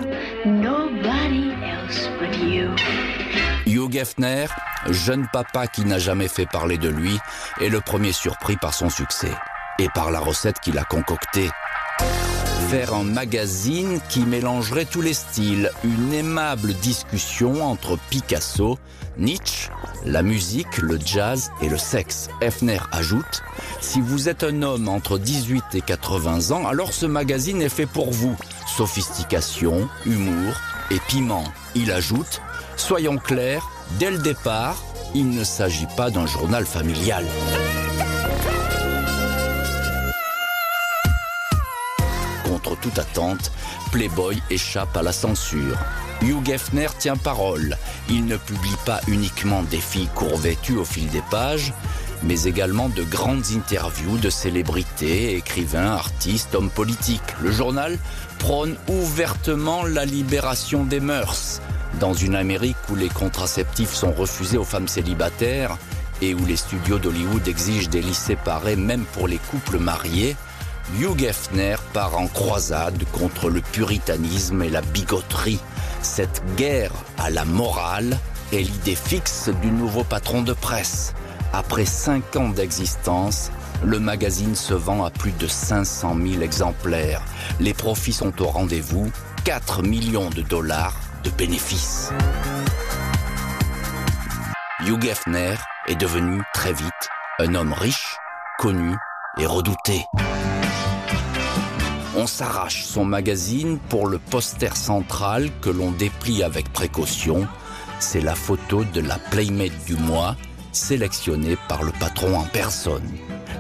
Hugh 3.65 3.95
Hefner, 3.95 4.47
jeune 4.89 5.27
papa 5.33 5.67
qui 5.67 5.85
n'a 5.85 5.99
jamais 5.99 6.27
fait 6.27 6.45
parler 6.45 6.77
de 6.77 6.89
lui, 6.89 7.17
est 7.61 7.69
le 7.69 7.81
premier 7.81 8.11
surpris 8.11 8.57
par 8.57 8.73
son 8.73 8.89
succès 8.89 9.31
et 9.79 9.89
par 9.89 10.11
la 10.11 10.19
recette 10.19 10.59
qu'il 10.59 10.77
a 10.77 10.83
concoctée 10.83 11.49
faire 12.69 12.93
un 12.93 13.03
magazine 13.03 13.99
qui 14.09 14.19
mélangerait 14.19 14.85
tous 14.85 15.01
les 15.01 15.15
styles, 15.15 15.71
une 15.83 16.13
aimable 16.13 16.75
discussion 16.75 17.63
entre 17.63 17.97
Picasso, 18.11 18.77
Nietzsche, 19.17 19.71
la 20.05 20.21
musique, 20.21 20.77
le 20.77 20.99
jazz 21.03 21.49
et 21.63 21.67
le 21.67 21.79
sexe. 21.79 22.29
Hefner 22.41 22.77
ajoute, 22.91 23.41
si 23.81 24.01
vous 24.01 24.29
êtes 24.29 24.43
un 24.43 24.61
homme 24.61 24.88
entre 24.88 25.17
18 25.17 25.63
et 25.73 25.81
80 25.81 26.51
ans, 26.51 26.67
alors 26.67 26.93
ce 26.93 27.07
magazine 27.07 27.63
est 27.63 27.69
fait 27.69 27.88
pour 27.88 28.11
vous. 28.11 28.35
Sophistication, 28.67 29.89
humour 30.05 30.53
et 30.91 30.99
piment. 31.07 31.45
Il 31.73 31.91
ajoute, 31.91 32.39
soyons 32.77 33.17
clairs, 33.17 33.67
dès 33.97 34.11
le 34.11 34.19
départ, 34.19 34.77
il 35.15 35.31
ne 35.31 35.43
s'agit 35.43 35.88
pas 35.97 36.11
d'un 36.11 36.27
journal 36.27 36.67
familial. 36.67 37.25
Contre 42.60 42.80
toute 42.80 43.00
attente, 43.00 43.51
Playboy 43.92 44.42
échappe 44.50 44.96
à 44.98 45.01
la 45.01 45.13
censure. 45.13 45.78
Hugh 46.22 46.46
Geffner 46.46 46.88
tient 46.98 47.16
parole. 47.16 47.78
Il 48.10 48.25
ne 48.25 48.36
publie 48.36 48.75
pas 48.86 49.00
uniquement 49.08 49.63
des 49.63 49.80
filles 49.80 50.10
courvêtues 50.13 50.78
au 50.78 50.84
fil 50.84 51.08
des 51.10 51.24
pages, 51.32 51.74
mais 52.24 52.44
également 52.44 52.89
de 52.89 53.04
grandes 53.04 53.46
interviews 53.56 54.18
de 54.18 54.30
célébrités, 54.30 55.36
écrivains, 55.36 55.94
artistes, 55.94 56.54
hommes 56.54 56.70
politiques. 56.70 57.22
Le 57.42 57.51
journal 57.51 57.98
prône 58.39 58.75
ouvertement 58.89 59.84
la 59.86 60.04
libération 60.04 60.84
des 60.84 61.00
mœurs. 61.00 61.62
Dans 62.00 62.13
une 62.13 62.36
Amérique 62.36 62.78
où 62.89 62.96
les 62.96 63.10
contraceptifs 63.10 63.94
sont 63.94 64.12
refusés 64.12 64.58
aux 64.58 64.66
femmes 64.66 64.88
célibataires 64.88 65.78
et 66.22 66.34
où 66.34 66.46
les 66.46 66.58
studios 66.58 67.00
d'Hollywood 67.00 67.48
exigent 67.48 67.89
des 67.89 68.01
lits 68.01 68.13
séparés 68.13 68.75
même 68.75 69.06
pour 69.13 69.28
les 69.30 69.38
couples 69.38 69.80
mariés, 69.80 70.36
Hugh 70.98 71.17
Geffner 71.17 71.75
part 71.93 72.17
en 72.17 72.27
croisade 72.27 73.03
contre 73.12 73.50
le 73.50 73.62
puritanisme 73.62 74.63
et 74.63 74.69
la 74.69 74.81
bigoterie. 74.81 75.60
Cette 76.01 76.43
guerre 76.55 76.91
à 77.17 77.29
la 77.29 77.46
morale 77.46 78.17
est 78.51 78.62
l'idée 78.62 78.96
fixe 78.96 79.50
du 79.62 79.72
nouveau 79.72 80.03
patron 80.03 80.41
de 80.41 80.53
presse. 80.53 81.13
Après 81.53 81.86
cinq 81.86 82.36
ans 82.36 82.50
d'existence, 82.50 83.51
le 83.84 84.00
magazine 84.00 84.55
se 84.55 84.74
vend 84.74 85.05
à 85.05 85.12
plus 85.12 85.31
de 85.31 85.48
500 85.48 86.17
000 86.22 86.41
exemplaires. 86.41 87.22
Les 87.60 87.74
profits 87.74 88.13
sont 88.13 88.41
au 88.41 88.48
rendez-vous, 88.48 89.12
4 89.46 89.84
millions 89.84 90.29
de 90.31 90.41
dollars 90.41 90.96
de 91.24 91.29
bénéfices. 91.29 92.10
Hugh 94.86 95.01
Geffner 95.01 95.55
est 95.88 95.96
devenu 95.96 96.41
très 96.53 96.74
vite 96.74 97.10
un 97.39 97.53
homme 97.53 97.74
riche, 97.74 98.17
connu 98.58 98.96
et 99.38 99.46
redouté. 99.46 100.05
On 102.21 102.27
s'arrache 102.27 102.83
son 102.83 103.05
magazine 103.05 103.79
pour 103.88 104.05
le 104.05 104.19
poster 104.19 104.75
central 104.75 105.49
que 105.61 105.69
l'on 105.69 105.91
déplie 105.91 106.43
avec 106.43 106.67
précaution. 106.73 107.47
C'est 108.01 108.19
la 108.19 108.35
photo 108.35 108.83
de 108.83 108.99
la 108.99 109.17
Playmate 109.17 109.85
du 109.88 109.95
mois, 109.95 110.35
sélectionnée 110.73 111.55
par 111.69 111.81
le 111.81 111.93
patron 111.93 112.38
en 112.38 112.43
personne. 112.43 113.09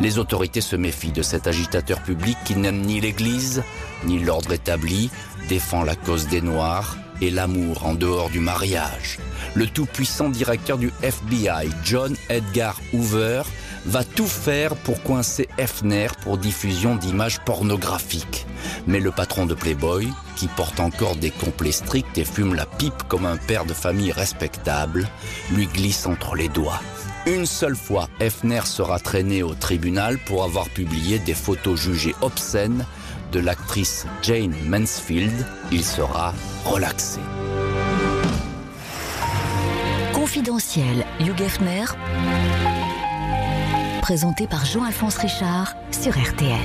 Les 0.01 0.17
autorités 0.17 0.59
se 0.59 0.75
méfient 0.75 1.13
de 1.13 1.21
cet 1.21 1.47
agitateur 1.47 2.03
public 2.03 2.37
qui 2.43 2.57
n'aime 2.57 2.81
ni 2.81 2.99
l'Église, 2.99 3.63
ni 4.03 4.19
l'ordre 4.19 4.51
établi, 4.51 5.09
défend 5.47 5.83
la 5.83 5.95
cause 5.95 6.27
des 6.27 6.41
Noirs 6.41 6.97
et 7.21 7.31
l'amour 7.31 7.85
en 7.85 7.93
dehors 7.93 8.29
du 8.29 8.41
mariage. 8.41 9.19
Le 9.53 9.67
tout-puissant 9.67 10.27
directeur 10.27 10.77
du 10.77 10.91
FBI, 11.01 11.69
John 11.85 12.13
Edgar 12.27 12.75
Hoover, 12.91 13.43
va 13.85 14.03
tout 14.03 14.27
faire 14.27 14.75
pour 14.75 15.01
coincer 15.03 15.47
Hefner 15.57 16.07
pour 16.23 16.37
diffusion 16.37 16.95
d'images 16.95 17.39
pornographiques. 17.39 18.45
Mais 18.87 18.99
le 18.99 19.11
patron 19.11 19.45
de 19.45 19.53
Playboy, 19.53 20.07
qui 20.35 20.47
porte 20.47 20.79
encore 20.79 21.15
des 21.15 21.31
complets 21.31 21.71
stricts 21.71 22.17
et 22.17 22.25
fume 22.25 22.55
la 22.55 22.65
pipe 22.65 23.03
comme 23.07 23.25
un 23.25 23.37
père 23.37 23.65
de 23.65 23.73
famille 23.73 24.11
respectable, 24.11 25.07
lui 25.51 25.67
glisse 25.67 26.05
entre 26.05 26.35
les 26.35 26.49
doigts. 26.49 26.81
Une 27.25 27.45
seule 27.45 27.75
fois, 27.75 28.09
Hefner 28.19 28.65
sera 28.65 28.99
traîné 28.99 29.43
au 29.43 29.53
tribunal 29.53 30.17
pour 30.17 30.43
avoir 30.43 30.69
publié 30.69 31.19
des 31.19 31.33
photos 31.33 31.79
jugées 31.79 32.15
obscènes 32.21 32.85
de 33.31 33.39
l'actrice 33.39 34.05
Jane 34.21 34.55
Mansfield. 34.67 35.45
Il 35.71 35.83
sera 35.83 36.33
relaxé. 36.65 37.19
Confidentiel, 40.13 41.05
Hugh 41.19 41.41
Hefner 41.41 41.85
présenté 44.09 44.47
par 44.47 44.65
Jean-Alphonse 44.65 45.17
Richard 45.17 45.75
sur 45.91 46.13
RTL. 46.17 46.57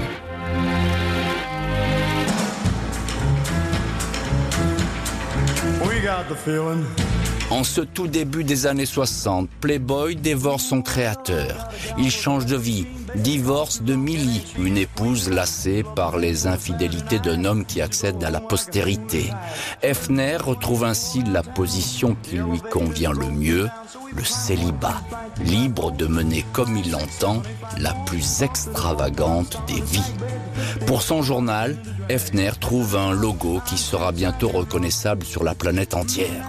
En 7.50 7.62
ce 7.62 7.82
tout 7.82 8.08
début 8.08 8.42
des 8.42 8.66
années 8.66 8.86
60, 8.86 9.48
Playboy 9.60 10.16
dévore 10.16 10.60
son 10.60 10.82
créateur. 10.82 11.68
Il 11.98 12.10
change 12.10 12.46
de 12.46 12.56
vie, 12.56 12.86
divorce 13.16 13.82
de 13.82 13.94
Millie, 13.94 14.44
une 14.58 14.78
épouse 14.78 15.28
lassée 15.28 15.84
par 15.94 16.16
les 16.16 16.46
infidélités 16.46 17.18
d'un 17.18 17.44
homme 17.44 17.64
qui 17.66 17.80
accède 17.82 18.22
à 18.24 18.30
la 18.30 18.40
postérité. 18.40 19.30
Hefner 19.82 20.36
retrouve 20.36 20.84
ainsi 20.84 21.22
la 21.22 21.42
position 21.42 22.16
qui 22.22 22.36
lui 22.36 22.60
convient 22.60 23.12
le 23.12 23.26
mieux, 23.26 23.68
le 24.16 24.24
célibat, 24.24 25.02
libre 25.44 25.92
de 25.92 26.06
mener 26.06 26.44
comme 26.52 26.76
il 26.76 26.90
l'entend 26.90 27.42
la 27.78 27.92
plus 28.06 28.42
extravagante 28.42 29.58
des 29.66 29.80
vies. 29.82 30.12
Pour 30.86 31.02
son 31.02 31.22
journal, 31.22 31.76
Hefner 32.08 32.52
trouve 32.58 32.96
un 32.96 33.12
logo 33.12 33.60
qui 33.66 33.76
sera 33.76 34.12
bientôt 34.12 34.48
reconnaissable 34.48 35.24
sur 35.24 35.44
la 35.44 35.54
planète 35.54 35.94
entière. 35.94 36.44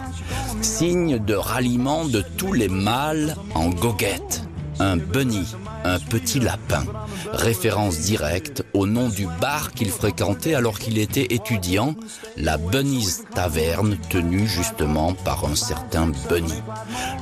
Signe 0.65 1.19
de 1.19 1.35
ralliement 1.35 2.05
de 2.05 2.21
tous 2.21 2.51
les 2.51 2.69
mâles 2.69 3.35
en 3.53 3.69
goguette. 3.69 4.41
Un 4.79 4.97
bunny, 4.97 5.45
un 5.83 5.99
petit 5.99 6.39
lapin. 6.39 6.83
Référence 7.31 7.99
directe 7.99 8.65
au 8.73 8.87
nom 8.87 9.07
du 9.07 9.27
bar 9.39 9.73
qu'il 9.73 9.89
fréquentait 9.89 10.55
alors 10.55 10.79
qu'il 10.79 10.97
était 10.97 11.35
étudiant, 11.35 11.93
la 12.35 12.57
Bunny's 12.57 13.23
Taverne 13.33 13.95
tenue 14.09 14.47
justement 14.47 15.13
par 15.13 15.45
un 15.45 15.55
certain 15.55 16.07
Bunny. 16.29 16.61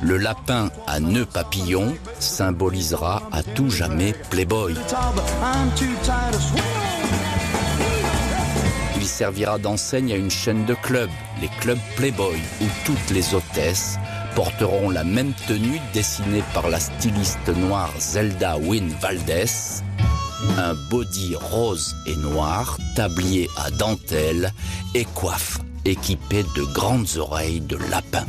Le 0.02 0.16
lapin 0.16 0.70
à 0.86 0.98
nœud 0.98 1.26
papillon 1.26 1.94
symbolisera 2.18 3.22
à 3.30 3.42
tout 3.42 3.68
jamais 3.68 4.14
Playboy. 4.30 4.74
Servira 9.14 9.58
d'enseigne 9.58 10.12
à 10.12 10.16
une 10.16 10.28
chaîne 10.28 10.64
de 10.64 10.74
clubs, 10.74 11.08
les 11.40 11.46
clubs 11.60 11.78
Playboy, 11.94 12.36
où 12.60 12.64
toutes 12.84 13.10
les 13.10 13.32
hôtesses 13.32 13.96
porteront 14.34 14.90
la 14.90 15.04
même 15.04 15.32
tenue 15.46 15.78
dessinée 15.92 16.42
par 16.52 16.68
la 16.68 16.80
styliste 16.80 17.48
noire 17.48 17.92
Zelda 18.00 18.58
Wynne 18.58 18.92
Valdez. 19.00 19.44
Un 20.58 20.74
body 20.90 21.36
rose 21.36 21.94
et 22.06 22.16
noir, 22.16 22.76
tablier 22.96 23.48
à 23.56 23.70
dentelle 23.70 24.52
et 24.96 25.04
coiffe 25.04 25.60
équipée 25.84 26.42
de 26.56 26.64
grandes 26.74 27.16
oreilles 27.16 27.60
de 27.60 27.76
lapin. 27.76 28.26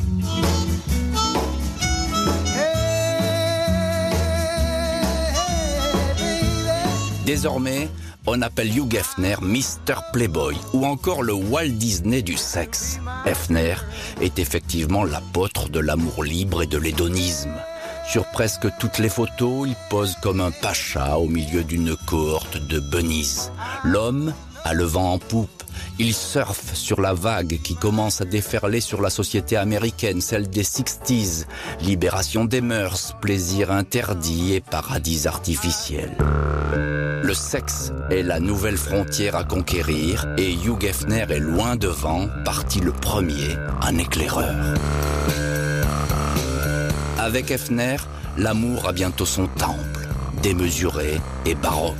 Désormais, 7.25 7.89
on 8.27 8.41
appelle 8.41 8.75
Hugh 8.75 8.96
Hefner 8.96 9.36
Mr. 9.41 9.96
Playboy 10.13 10.55
ou 10.74 10.86
encore 10.86 11.24
le 11.24 11.34
Walt 11.34 11.70
Disney 11.70 12.22
du 12.22 12.38
sexe. 12.38 13.00
Hefner 13.25 13.75
est 14.22 14.39
effectivement 14.39 15.03
l'apôtre 15.03 15.70
de 15.70 15.79
l'amour 15.79 16.24
libre 16.24 16.63
et 16.63 16.67
de 16.67 16.77
l'hédonisme. 16.77 17.53
Sur 18.08 18.25
presque 18.25 18.67
toutes 18.79 19.00
les 19.00 19.10
photos, 19.10 19.67
il 19.67 19.75
pose 19.89 20.15
comme 20.22 20.41
un 20.41 20.51
pacha 20.51 21.17
au 21.17 21.27
milieu 21.27 21.63
d'une 21.63 21.96
cohorte 21.96 22.58
de 22.58 22.79
bunnies. 22.79 23.50
L'homme 23.84 24.34
a 24.63 24.74
le 24.74 24.84
vent 24.84 25.13
en 25.13 25.20
poupe. 25.20 25.63
Il 26.00 26.13
surfe 26.13 26.74
sur 26.74 27.01
la 27.01 27.13
vague 27.13 27.60
qui 27.63 27.75
commence 27.75 28.22
à 28.22 28.25
déferler 28.25 28.82
sur 28.82 29.01
la 29.01 29.10
société 29.10 29.58
américaine, 29.58 30.22
celle 30.22 30.50
des 30.50 30.63
60s. 30.63 31.46
Libération 31.82 32.46
des 32.46 32.62
mœurs, 32.62 33.15
plaisir 33.22 33.72
interdit 33.72 34.53
et 34.53 34.62
paradis 34.62 35.27
artificiel. 35.27 36.12
Le 37.24 37.34
sexe 37.34 37.91
est 38.12 38.22
la 38.22 38.39
nouvelle 38.39 38.77
frontière 38.77 39.36
à 39.36 39.44
conquérir 39.44 40.27
et 40.38 40.53
Hugh 40.53 40.84
Hefner 40.84 41.25
est 41.29 41.39
loin 41.39 41.75
devant, 41.75 42.27
parti 42.44 42.82
le 42.82 42.91
premier, 42.91 43.55
un 43.82 43.98
éclaireur. 43.98 44.75
Avec 47.17 47.50
Hefner, 47.50 47.98
l'amour 48.38 48.88
a 48.88 48.91
bientôt 48.91 49.25
son 49.25 49.48
temple, 49.48 50.08
démesuré 50.44 51.20
et 51.48 51.55
baroque. 51.55 51.96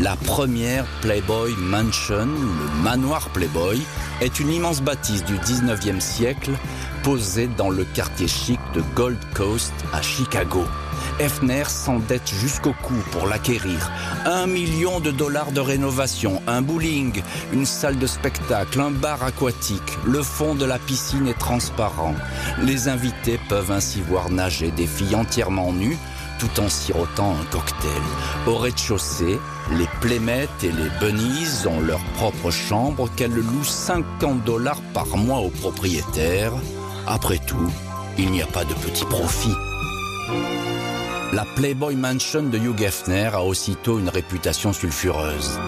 La 0.00 0.14
première 0.14 0.84
Playboy 1.00 1.54
Mansion, 1.58 2.26
le 2.26 2.82
manoir 2.84 3.30
Playboy, 3.30 3.80
est 4.20 4.38
une 4.38 4.52
immense 4.52 4.80
bâtisse 4.80 5.24
du 5.24 5.34
19e 5.38 5.98
siècle 5.98 6.52
posée 7.02 7.48
dans 7.56 7.68
le 7.68 7.84
quartier 7.84 8.28
chic 8.28 8.60
de 8.74 8.82
Gold 8.94 9.18
Coast 9.34 9.72
à 9.92 10.00
Chicago. 10.00 10.64
Hefner 11.18 11.64
s'endette 11.64 12.28
jusqu'au 12.28 12.74
cou 12.84 12.94
pour 13.10 13.26
l'acquérir. 13.26 13.90
Un 14.24 14.46
million 14.46 15.00
de 15.00 15.10
dollars 15.10 15.50
de 15.50 15.60
rénovation, 15.60 16.40
un 16.46 16.62
bowling, 16.62 17.20
une 17.52 17.66
salle 17.66 17.98
de 17.98 18.06
spectacle, 18.06 18.80
un 18.80 18.92
bar 18.92 19.24
aquatique. 19.24 19.98
Le 20.06 20.22
fond 20.22 20.54
de 20.54 20.64
la 20.64 20.78
piscine 20.78 21.26
est 21.26 21.38
transparent. 21.38 22.14
Les 22.62 22.86
invités 22.86 23.40
peuvent 23.48 23.72
ainsi 23.72 24.00
voir 24.00 24.30
nager 24.30 24.70
des 24.70 24.86
filles 24.86 25.16
entièrement 25.16 25.72
nues 25.72 25.98
tout 26.38 26.60
en 26.60 26.68
sirotant 26.68 27.32
un 27.32 27.44
cocktail. 27.50 28.02
Au 28.46 28.56
rez-de-chaussée, 28.56 29.38
les 29.72 29.88
playmates 30.00 30.62
et 30.62 30.72
les 30.72 30.90
bunnies 31.00 31.66
ont 31.66 31.80
leur 31.80 32.00
propre 32.14 32.50
chambre 32.50 33.08
qu'elles 33.16 33.34
louent 33.34 33.64
50 33.64 34.44
dollars 34.44 34.80
par 34.94 35.16
mois 35.16 35.38
aux 35.38 35.50
propriétaires. 35.50 36.52
Après 37.06 37.38
tout, 37.38 37.70
il 38.16 38.30
n'y 38.30 38.42
a 38.42 38.46
pas 38.46 38.64
de 38.64 38.74
petit 38.74 39.04
profit. 39.04 39.54
La 41.32 41.44
Playboy 41.56 41.96
Mansion 41.96 42.44
de 42.44 42.58
Hugh 42.58 42.82
Hefner 42.82 43.30
a 43.34 43.42
aussitôt 43.42 43.98
une 43.98 44.08
réputation 44.08 44.72
sulfureuse. 44.72 45.58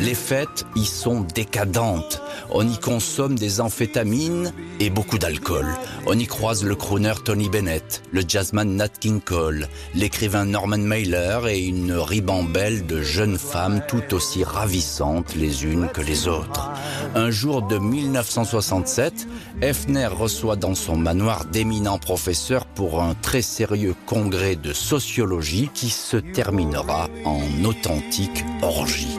Les 0.00 0.14
fêtes 0.14 0.66
y 0.74 0.84
sont 0.84 1.26
décadentes. 1.34 2.22
On 2.50 2.68
y 2.68 2.78
consomme 2.78 3.36
des 3.36 3.60
amphétamines 3.60 4.52
et 4.78 4.90
beaucoup 4.90 5.18
d'alcool. 5.18 5.66
On 6.06 6.18
y 6.18 6.26
croise 6.26 6.64
le 6.64 6.74
crooner 6.74 7.14
Tony 7.24 7.48
Bennett, 7.48 8.02
le 8.12 8.22
jazzman 8.26 8.76
Nat 8.76 8.88
King 8.88 9.20
Cole, 9.20 9.68
l'écrivain 9.94 10.44
Norman 10.44 10.78
Mailer 10.78 11.48
et 11.48 11.64
une 11.64 11.92
ribambelle 11.92 12.86
de 12.86 13.02
jeunes 13.02 13.38
femmes 13.38 13.82
tout 13.88 14.14
aussi 14.14 14.44
ravissantes 14.44 15.34
les 15.34 15.64
unes 15.64 15.88
que 15.92 16.02
les 16.02 16.28
autres. 16.28 16.70
Un 17.14 17.30
jour 17.30 17.62
de 17.62 17.78
1967, 17.78 19.26
Hefner 19.62 20.06
reçoit 20.06 20.56
dans 20.56 20.74
son 20.74 20.96
manoir 20.96 21.46
d'éminents 21.46 21.98
professeurs 21.98 22.66
pour 22.66 23.02
un 23.02 23.14
très 23.14 23.42
sérieux 23.42 23.94
congrès 24.04 24.56
de 24.56 24.72
sociologie 24.72 25.70
qui 25.72 25.88
se 25.88 26.16
terminera 26.16 27.08
en 27.24 27.64
authentique 27.64 28.44
orgie. 28.62 29.18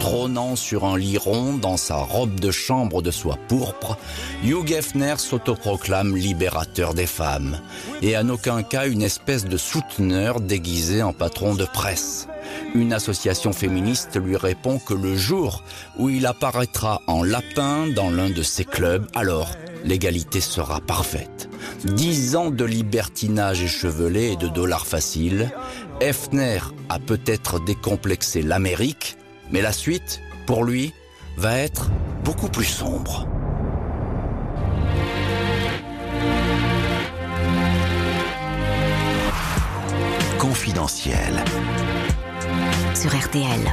Trônant 0.00 0.56
sur 0.56 0.84
un 0.84 0.96
lit 0.96 1.18
rond 1.18 1.54
dans 1.54 1.76
sa 1.76 1.96
robe 1.96 2.40
de 2.40 2.50
chambre 2.50 3.02
de 3.02 3.10
soie 3.10 3.38
pourpre, 3.48 3.98
Hugh 4.42 4.70
Hefner 4.70 5.16
s'autoproclame 5.18 6.16
libérateur 6.16 6.94
des 6.94 7.06
femmes 7.06 7.58
et 8.00 8.16
en 8.16 8.28
aucun 8.28 8.62
cas 8.62 8.86
une 8.86 9.02
espèce 9.02 9.44
de 9.44 9.56
souteneur 9.56 10.40
déguisé 10.40 11.02
en 11.02 11.12
patron 11.12 11.54
de 11.54 11.64
presse. 11.64 12.28
Une 12.74 12.92
association 12.92 13.52
féministe 13.52 14.18
lui 14.18 14.36
répond 14.36 14.78
que 14.78 14.94
le 14.94 15.16
jour 15.16 15.62
où 15.98 16.08
il 16.08 16.26
apparaîtra 16.26 17.02
en 17.06 17.22
lapin 17.22 17.86
dans 17.88 18.10
l'un 18.10 18.30
de 18.30 18.42
ses 18.42 18.64
clubs, 18.64 19.06
alors 19.14 19.50
l'égalité 19.84 20.40
sera 20.40 20.80
parfaite. 20.80 21.48
Dix 21.84 22.34
ans 22.34 22.50
de 22.50 22.64
libertinage 22.64 23.62
échevelé 23.62 24.32
et 24.32 24.36
de 24.36 24.48
dollars 24.48 24.86
faciles, 24.86 25.50
Hefner 26.00 26.60
a 26.88 27.00
peut-être 27.00 27.58
décomplexé 27.58 28.40
l'Amérique, 28.40 29.16
mais 29.50 29.60
la 29.60 29.72
suite, 29.72 30.20
pour 30.46 30.62
lui, 30.62 30.92
va 31.36 31.58
être 31.58 31.90
beaucoup 32.24 32.48
plus 32.48 32.64
sombre. 32.64 33.26
Confidentiel. 40.38 41.44
Sur 42.94 43.16
RTL. 43.18 43.68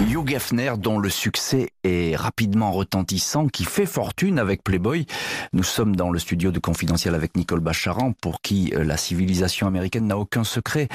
Hugh 0.00 0.32
Hefner, 0.32 0.72
dont 0.78 0.98
le 0.98 1.08
succès 1.08 1.70
est 1.84 2.16
rapidement 2.16 2.72
retentissant, 2.72 3.46
qui 3.46 3.64
fait 3.64 3.86
fortune 3.86 4.38
avec 4.38 4.64
Playboy. 4.64 5.06
Nous 5.52 5.62
sommes 5.62 5.94
dans 5.94 6.10
le 6.10 6.18
studio 6.18 6.50
de 6.50 6.58
Confidentiel 6.58 7.14
avec 7.14 7.36
Nicole 7.36 7.60
Bacharan, 7.60 8.12
pour 8.20 8.40
qui 8.40 8.72
euh, 8.74 8.84
la 8.84 8.96
civilisation 8.96 9.66
américaine 9.66 10.06
n'a 10.06 10.18
aucun 10.18 10.44
secret. 10.44 10.88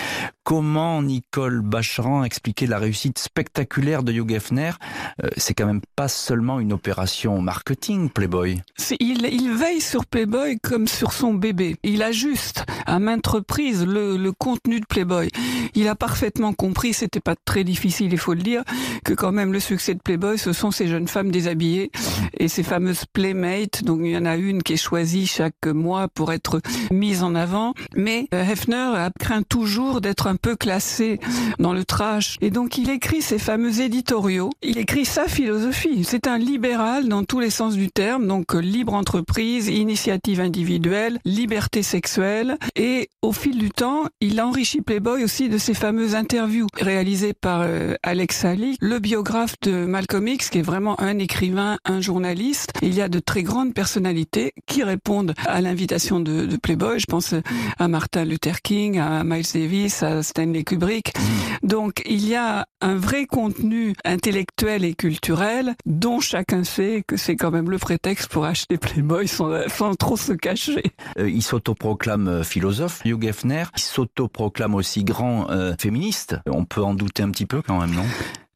Comment 0.48 1.02
Nicole 1.02 1.60
Bacharan 1.60 2.24
expliquer 2.24 2.68
la 2.68 2.80
réussite 2.80 3.20
spectaculaire 3.20 4.02
de 4.02 4.14
Hugh 4.14 4.32
Hefner? 4.32 4.72
Euh, 5.22 5.28
C'est 5.36 5.54
quand 5.54 5.66
même 5.66 5.82
pas 5.98 6.08
seulement 6.08 6.62
une 6.62 6.72
opération 6.72 7.42
marketing, 7.42 8.10
Playboy. 8.10 8.62
Il, 9.02 9.26
il, 9.26 9.52
veille 9.52 9.82
sur 9.82 10.06
Playboy 10.06 10.58
comme 10.64 10.88
sur 10.88 11.12
son 11.12 11.34
bébé. 11.34 11.76
Il 11.84 12.02
ajuste 12.02 12.64
à 12.86 12.98
maintes 13.00 13.28
reprises 13.28 13.86
le, 13.86 14.16
le 14.16 14.32
contenu 14.32 14.80
de 14.80 14.86
Playboy. 14.86 15.28
Il 15.76 15.90
a 15.90 15.96
parfaitement 15.96 16.54
compris, 16.54 16.94
c'était 16.94 17.20
pas 17.20 17.36
très 17.44 17.66
difficile, 17.66 18.14
il 18.14 18.18
faut 18.18 18.34
le 18.34 18.42
dire, 18.42 18.64
que 19.04 19.14
quand 19.14 19.34
même 19.34 19.52
le 19.52 19.60
succès 19.60 19.96
de 19.96 20.00
Playboy, 20.00 20.38
ce 20.38 20.54
sont 20.54 20.72
ces 20.72 20.88
jeunes 20.88 21.10
femmes 21.10 21.30
déshabillées 21.30 21.92
et 22.40 22.48
ces 22.48 22.64
fameuses 22.64 23.04
playmates. 23.12 23.84
Donc 23.84 24.00
il 24.02 24.12
y 24.12 24.18
en 24.18 24.26
a 24.26 24.38
une 24.38 24.64
qui 24.64 24.74
est 24.74 24.78
choisie 24.78 25.28
chaque 25.28 25.66
mois 25.66 26.08
pour 26.08 26.32
être 26.32 26.62
mise 26.90 27.22
en 27.22 27.36
avant. 27.36 27.74
Mais 27.98 28.30
euh, 28.34 28.46
Hefner 28.46 28.96
a 28.96 29.12
craint 29.20 29.44
toujours 29.44 30.00
d'être 30.00 30.28
un 30.28 30.37
peu 30.38 30.56
classé 30.56 31.20
dans 31.60 31.74
le 31.74 31.84
trash. 31.84 32.38
Et 32.42 32.50
donc 32.50 32.78
il 32.78 32.90
écrit 32.90 33.22
ces 33.22 33.40
fameux 33.40 33.82
éditoriaux. 33.82 34.50
Il 34.62 34.78
écrit 34.78 35.06
sa 35.06 35.28
philosophie. 35.28 36.04
C'est 36.04 36.28
un 36.28 36.38
libéral 36.38 37.08
dans 37.08 37.24
tous 37.24 37.40
les 37.40 37.50
sens 37.50 37.76
du 37.76 37.90
terme. 37.90 38.28
Donc 38.28 38.56
euh, 38.56 38.60
libre 38.60 38.94
entreprise, 38.94 39.68
initiative 39.68 40.40
individuelle, 40.40 41.20
liberté 41.26 41.84
sexuelle. 41.84 42.58
Et 42.76 43.10
au 43.22 43.32
fil 43.32 43.58
du 43.58 43.70
temps, 43.70 44.06
il 44.22 44.40
enrichit 44.42 44.82
Playboy 44.82 45.24
aussi 45.24 45.50
de 45.50 45.58
ses 45.58 45.74
fameuses 45.74 46.16
interviews 46.16 46.68
réalisées 46.74 47.34
par 47.34 47.62
euh, 47.62 47.96
Alex 48.04 48.46
Ali, 48.46 48.78
le 48.80 49.00
biographe 49.00 49.56
de 49.62 49.86
Malcolm 49.86 50.28
X, 50.28 50.50
qui 50.50 50.60
est 50.60 50.64
vraiment 50.64 51.00
un 51.00 51.20
écrivain, 51.20 51.78
un 51.86 52.02
journaliste. 52.02 52.72
Il 52.82 52.94
y 52.94 53.02
a 53.02 53.10
de 53.10 53.20
très 53.20 53.44
grandes 53.44 53.74
personnalités 53.74 54.54
qui 54.66 54.84
répondent 54.84 55.34
à 55.46 55.62
l'invitation 55.62 56.20
de, 56.20 56.46
de, 56.46 56.58
Playboy. 56.58 57.00
Je 57.00 57.06
pense 57.08 57.34
à 57.78 57.88
Martin 57.88 58.26
Luther 58.26 58.62
King, 58.62 59.00
à 59.00 59.24
Miles 59.24 59.46
Davis, 59.54 60.04
à 60.04 60.24
Stanley 60.28 60.64
Kubrick. 60.64 61.14
Donc 61.64 62.04
il 62.06 62.28
y 62.28 62.36
a 62.36 62.66
un 62.82 62.96
vrai 62.96 63.26
contenu 63.26 63.94
intellectuel 64.06 64.86
et 64.86 64.94
culturel 64.94 65.76
dont 65.86 66.20
chacun 66.20 66.64
sait 66.64 67.04
que 67.08 67.18
c'est 67.18 67.36
quand 67.36 67.52
même 67.52 67.70
le 67.70 67.78
prétexte 67.78 68.28
pour 68.28 68.46
acheter 68.46 68.78
Playboy 68.78 69.28
sans, 69.28 69.96
trop 69.96 70.18
se 70.18 70.34
cacher. 70.34 70.84
Euh, 71.18 71.30
il 71.30 71.42
s'autoproclame 71.42 72.44
philosophe, 72.44 73.02
Hugh 73.06 73.26
Hefner. 73.26 73.66
Il 73.76 73.82
s'autoproclame 73.82 74.76
aussi 74.76 75.04
grand 75.04 75.50
euh, 75.50 75.74
féministe. 75.80 76.36
On 76.50 76.66
peut 76.66 76.84
en 76.84 76.94
douter 76.94 77.24
un 77.24 77.32
petit 77.32 77.46
peu 77.46 77.62
quand 77.62 77.80
même, 77.80 77.96
non? 77.96 78.06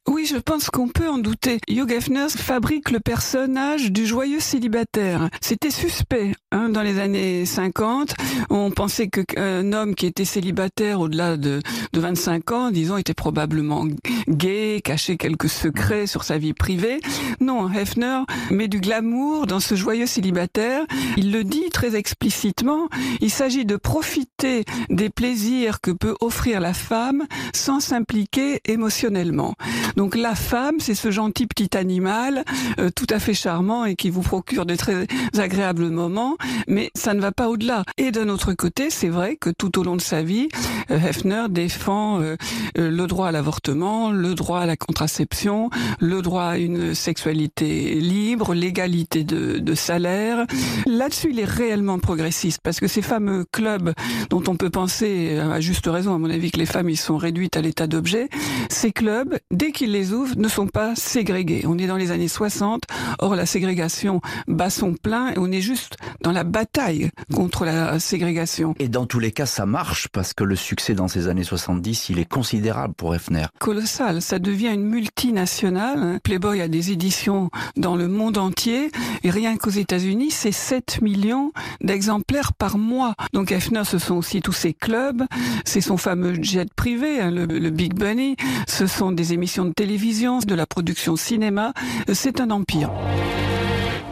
Oui, 0.08 0.26
je 0.26 0.36
pense 0.36 0.68
qu'on 0.68 0.88
peut 0.88 1.08
en 1.08 1.18
douter. 1.18 1.60
Hugh 1.68 1.92
Hefner 1.92 2.26
fabrique 2.28 2.90
le 2.90 2.98
personnage 2.98 3.92
du 3.92 4.04
joyeux 4.04 4.40
célibataire. 4.40 5.28
C'était 5.40 5.70
suspect 5.70 6.32
hein, 6.50 6.70
dans 6.70 6.82
les 6.82 6.98
années 6.98 7.46
50. 7.46 8.14
On 8.50 8.72
pensait 8.72 9.06
qu'un 9.06 9.72
homme 9.72 9.94
qui 9.94 10.06
était 10.06 10.24
célibataire 10.24 10.98
au-delà 10.98 11.36
de, 11.36 11.62
de 11.92 12.00
25 12.00 12.50
ans, 12.50 12.70
disons, 12.72 12.96
était 12.96 13.14
probablement 13.14 13.86
gay, 14.28 14.80
cachait 14.82 15.16
quelques 15.16 15.48
secrets 15.48 16.08
sur 16.08 16.24
sa 16.24 16.36
vie 16.36 16.52
privée. 16.52 17.00
Non, 17.40 17.72
Hefner 17.72 18.22
met 18.50 18.66
du 18.66 18.80
glamour 18.80 19.46
dans 19.46 19.60
ce 19.60 19.76
joyeux 19.76 20.06
célibataire. 20.06 20.84
Il 21.16 21.30
le 21.30 21.44
dit 21.44 21.70
très 21.72 21.94
explicitement. 21.94 22.88
Il 23.20 23.30
s'agit 23.30 23.64
de 23.64 23.76
profiter 23.76 24.64
des 24.90 25.10
plaisirs 25.10 25.80
que 25.80 25.92
peut 25.92 26.16
offrir 26.20 26.58
la 26.58 26.74
femme 26.74 27.24
sans 27.54 27.78
s'impliquer 27.78 28.60
émotionnellement. 28.64 29.54
Donc 29.96 30.14
la 30.14 30.34
femme, 30.34 30.76
c'est 30.78 30.94
ce 30.94 31.10
gentil 31.10 31.46
petit 31.46 31.76
animal 31.76 32.44
euh, 32.78 32.90
tout 32.94 33.06
à 33.10 33.18
fait 33.18 33.34
charmant 33.34 33.84
et 33.84 33.96
qui 33.96 34.10
vous 34.10 34.22
procure 34.22 34.66
de 34.66 34.74
très 34.74 35.06
agréables 35.38 35.88
moments, 35.88 36.36
mais 36.68 36.90
ça 36.94 37.14
ne 37.14 37.20
va 37.20 37.32
pas 37.32 37.48
au-delà. 37.48 37.84
Et 37.98 38.10
d'un 38.10 38.28
autre 38.28 38.52
côté, 38.54 38.90
c'est 38.90 39.08
vrai 39.08 39.36
que 39.36 39.50
tout 39.50 39.78
au 39.78 39.84
long 39.84 39.96
de 39.96 40.00
sa 40.00 40.22
vie, 40.22 40.48
euh, 40.90 40.98
Hefner 40.98 41.46
défend 41.50 42.20
euh, 42.20 42.36
le 42.76 43.06
droit 43.06 43.28
à 43.28 43.32
l'avortement, 43.32 44.10
le 44.10 44.34
droit 44.34 44.60
à 44.60 44.66
la 44.66 44.76
contraception, 44.76 45.70
le 45.98 46.22
droit 46.22 46.44
à 46.44 46.58
une 46.58 46.94
sexualité 46.94 47.94
libre, 47.94 48.54
l'égalité 48.54 49.24
de, 49.24 49.74
salaire. 49.74 50.46
Là-dessus, 50.86 51.28
il 51.30 51.40
est 51.40 51.46
réellement 51.46 51.98
progressiste 51.98 52.60
parce 52.62 52.78
que 52.78 52.86
ces 52.86 53.00
fameux 53.00 53.46
clubs 53.50 53.94
dont 54.28 54.42
on 54.48 54.56
peut 54.56 54.68
penser, 54.68 55.38
à 55.38 55.60
juste 55.60 55.86
raison 55.86 56.14
à 56.14 56.18
mon 56.18 56.28
avis, 56.28 56.50
que 56.50 56.58
les 56.58 56.66
femmes 56.66 56.90
y 56.90 56.96
sont 56.96 57.16
réduites 57.16 57.56
à 57.56 57.62
l'état 57.62 57.86
d'objet, 57.86 58.28
ces 58.68 58.92
clubs, 58.92 59.38
dès 59.50 59.72
qu'ils 59.72 59.81
les 59.86 60.12
ouvrent, 60.12 60.36
ne 60.36 60.48
sont 60.48 60.66
pas 60.66 60.94
ségrégés. 60.94 61.64
On 61.66 61.78
est 61.78 61.86
dans 61.86 61.96
les 61.96 62.10
années 62.10 62.28
60, 62.28 62.82
or 63.18 63.34
la 63.34 63.46
ségrégation 63.46 64.20
bat 64.48 64.70
son 64.70 64.94
plein 64.94 65.30
et 65.30 65.38
on 65.38 65.50
est 65.50 65.60
juste 65.60 65.96
dans 66.20 66.32
la 66.32 66.44
bataille 66.44 67.10
contre 67.34 67.64
la 67.64 67.98
ségrégation. 67.98 68.74
Et 68.78 68.88
dans 68.88 69.06
tous 69.06 69.18
les 69.18 69.32
cas, 69.32 69.46
ça 69.46 69.66
marche 69.66 70.08
parce 70.08 70.34
que 70.34 70.44
le 70.44 70.56
succès 70.56 70.94
dans 70.94 71.08
ces 71.08 71.28
années 71.28 71.44
70, 71.44 72.08
il 72.10 72.18
est 72.18 72.28
considérable 72.28 72.94
pour 72.94 73.14
Hefner. 73.14 73.46
Colossal, 73.58 74.22
ça 74.22 74.38
devient 74.38 74.70
une 74.72 74.84
multinationale. 74.84 76.20
Playboy 76.22 76.60
a 76.60 76.68
des 76.68 76.92
éditions 76.92 77.50
dans 77.76 77.96
le 77.96 78.08
monde 78.08 78.38
entier 78.38 78.90
et 79.22 79.30
rien 79.30 79.56
qu'aux 79.56 79.70
États-Unis, 79.70 80.30
c'est 80.30 80.52
7 80.52 81.00
millions 81.02 81.52
d'exemplaires 81.80 82.52
par 82.52 82.78
mois. 82.78 83.14
Donc 83.32 83.52
Hefner, 83.52 83.84
ce 83.84 83.98
sont 83.98 84.16
aussi 84.16 84.40
tous 84.40 84.52
ses 84.52 84.74
clubs, 84.74 85.22
c'est 85.64 85.80
son 85.80 85.96
fameux 85.96 86.34
jet 86.42 86.72
privé, 86.74 87.20
hein, 87.20 87.30
le, 87.30 87.46
le 87.46 87.70
Big 87.70 87.94
Bunny, 87.94 88.36
ce 88.68 88.86
sont 88.86 89.12
des 89.12 89.32
émissions 89.32 89.64
de 89.64 89.71
télévision, 89.72 90.38
de 90.38 90.54
la 90.54 90.66
production 90.66 91.16
cinéma, 91.16 91.72
c'est 92.12 92.40
un 92.40 92.50
empire. 92.50 92.90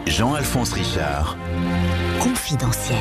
Jean-Alphonse 0.07 0.73
Richard. 0.73 1.37
Confidentiel. 2.20 2.99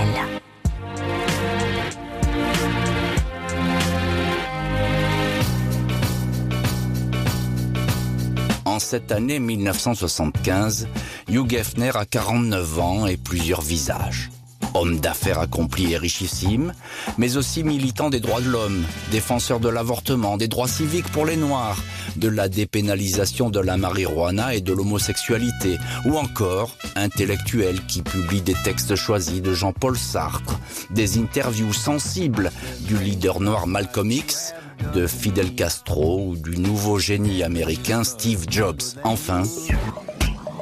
En 8.65 8.80
cette 8.80 9.12
année 9.12 9.39
1975, 9.39 10.88
Hugh 11.30 11.54
Hefner 11.54 11.91
a 11.95 12.06
49 12.06 12.80
ans 12.80 13.08
et 13.08 13.17
plusieurs 13.17 13.62
visages. 13.62 14.30
Homme 14.73 14.99
d'affaires 14.99 15.39
accompli 15.39 15.93
et 15.93 15.97
richissime, 15.97 16.73
mais 17.17 17.38
aussi 17.38 17.63
militant 17.63 18.10
des 18.10 18.19
droits 18.19 18.41
de 18.41 18.49
l'homme, 18.49 18.84
défenseur 19.12 19.60
de 19.60 19.69
l'avortement, 19.69 20.38
des 20.38 20.47
droits 20.47 20.67
civiques 20.67 21.12
pour 21.12 21.25
les 21.25 21.38
Noirs, 21.38 21.82
de 22.17 22.27
la 22.27 22.49
dépénalisation 22.49 23.49
de 23.49 23.60
la 23.60 23.77
marijuana 23.77 24.55
et 24.55 24.62
de 24.62 24.73
l'homosexualité, 24.73 25.77
ou 26.05 26.17
encore 26.17 26.75
intellectuel 26.95 27.86
qui 27.88 28.01
publie 28.01 28.41
des 28.41 28.55
textes 28.63 28.95
choisis 28.95 29.41
de 29.41 29.53
Jean-Paul 29.53 29.97
Sartre, 29.97 30.60
des 30.91 31.17
interviews 31.17 31.73
sensibles 31.73 32.51
du 32.82 32.97
leader 32.97 33.39
noir 33.39 33.67
Malcolm 33.67 34.12
X, 34.12 34.53
de 34.93 35.08
Fidel 35.08 35.55
Castro 35.55 36.29
ou 36.29 36.36
du 36.36 36.58
nouveau 36.58 36.99
génie 36.99 37.43
américain 37.43 38.03
Steve 38.03 38.45
Jobs. 38.49 38.82
Enfin, 39.03 39.43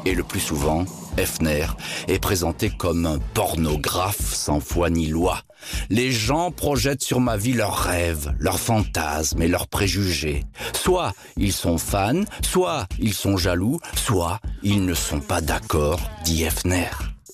et 0.05 0.15
le 0.15 0.23
plus 0.23 0.39
souvent, 0.39 0.85
Hefner 1.17 1.65
est 2.07 2.19
présenté 2.19 2.69
comme 2.69 3.05
un 3.05 3.19
pornographe 3.33 4.33
sans 4.33 4.59
foi 4.59 4.89
ni 4.89 5.07
loi. 5.07 5.41
Les 5.89 6.11
gens 6.11 6.51
projettent 6.51 7.03
sur 7.03 7.19
ma 7.19 7.37
vie 7.37 7.53
leurs 7.53 7.75
rêves, 7.77 8.33
leurs 8.39 8.59
fantasmes 8.59 9.41
et 9.41 9.47
leurs 9.47 9.67
préjugés. 9.67 10.43
Soit 10.73 11.13
ils 11.35 11.53
sont 11.53 11.77
fans, 11.77 12.23
soit 12.43 12.87
ils 12.99 13.13
sont 13.13 13.37
jaloux, 13.37 13.79
soit 13.95 14.39
ils 14.63 14.85
ne 14.85 14.93
sont 14.93 15.19
pas 15.19 15.41
d'accord, 15.41 15.99
dit 16.23 16.43
Hefner. 16.43 16.89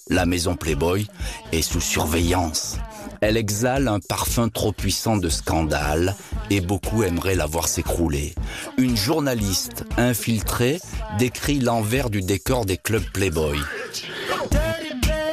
La 0.09 0.25
maison 0.25 0.55
Playboy 0.55 1.07
est 1.51 1.61
sous 1.61 1.81
surveillance. 1.81 2.77
Elle 3.25 3.37
exhale 3.37 3.87
un 3.87 4.01
parfum 4.01 4.49
trop 4.49 4.73
puissant 4.73 5.15
de 5.15 5.29
scandale 5.29 6.13
et 6.49 6.59
beaucoup 6.59 7.03
aimeraient 7.03 7.35
la 7.35 7.45
voir 7.45 7.69
s'écrouler. 7.69 8.35
Une 8.77 8.97
journaliste 8.97 9.85
infiltrée 9.95 10.81
décrit 11.17 11.61
l'envers 11.61 12.09
du 12.09 12.21
décor 12.21 12.65
des 12.65 12.75
clubs 12.75 13.09
Playboy. 13.13 13.57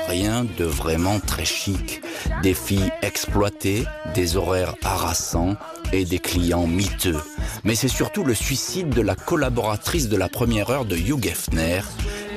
Rien 0.07 0.47
de 0.57 0.65
vraiment 0.65 1.19
très 1.19 1.45
chic. 1.45 2.01
Des 2.45 2.55
filles 2.55 2.93
exploitées, 3.03 3.85
des 4.15 4.37
horaires 4.37 4.77
harassants 4.85 5.57
et 5.93 6.05
des 6.05 6.21
clients 6.21 6.69
miteux. 6.69 7.21
Mais 7.65 7.75
c'est 7.75 7.89
surtout 7.89 8.23
le 8.23 8.35
suicide 8.35 8.91
de 8.91 9.03
la 9.03 9.17
collaboratrice 9.17 10.09
de 10.09 10.17
la 10.17 10.29
première 10.29 10.71
heure 10.71 10.85
de 10.85 10.97
Hugh 10.97 11.27
Hefner 11.27 11.81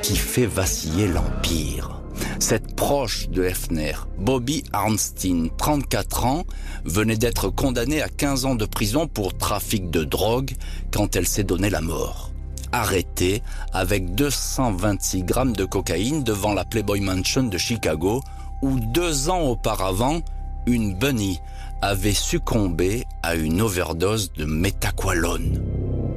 qui 0.01 0.15
fait 0.15 0.47
vaciller 0.47 1.07
l'Empire. 1.07 2.02
Cette 2.45 2.75
proche 2.75 3.29
de 3.29 3.45
Hefner, 3.45 3.93
Bobby 4.19 4.65
Arnstein, 4.73 5.47
34 5.57 6.25
ans, 6.25 6.43
venait 6.83 7.15
d'être 7.15 7.47
condamnée 7.47 8.01
à 8.01 8.09
15 8.09 8.43
ans 8.43 8.55
de 8.55 8.65
prison 8.65 9.07
pour 9.07 9.37
trafic 9.37 9.89
de 9.89 10.03
drogue 10.03 10.51
quand 10.91 11.15
elle 11.15 11.25
s'est 11.25 11.45
donné 11.45 11.69
la 11.69 11.79
mort. 11.79 12.31
Arrêtée 12.73 13.41
avec 13.71 14.13
226 14.13 15.23
grammes 15.23 15.55
de 15.55 15.63
cocaïne 15.63 16.25
devant 16.25 16.53
la 16.53 16.65
Playboy 16.65 16.99
Mansion 16.99 17.43
de 17.43 17.57
Chicago, 17.57 18.21
où 18.61 18.77
deux 18.77 19.29
ans 19.29 19.43
auparavant, 19.43 20.19
une 20.65 20.95
bunny 20.95 21.39
avait 21.81 22.11
succombé 22.11 23.05
à 23.23 23.35
une 23.35 23.61
overdose 23.61 24.33
de 24.33 24.43
métaqualone. 24.43 25.63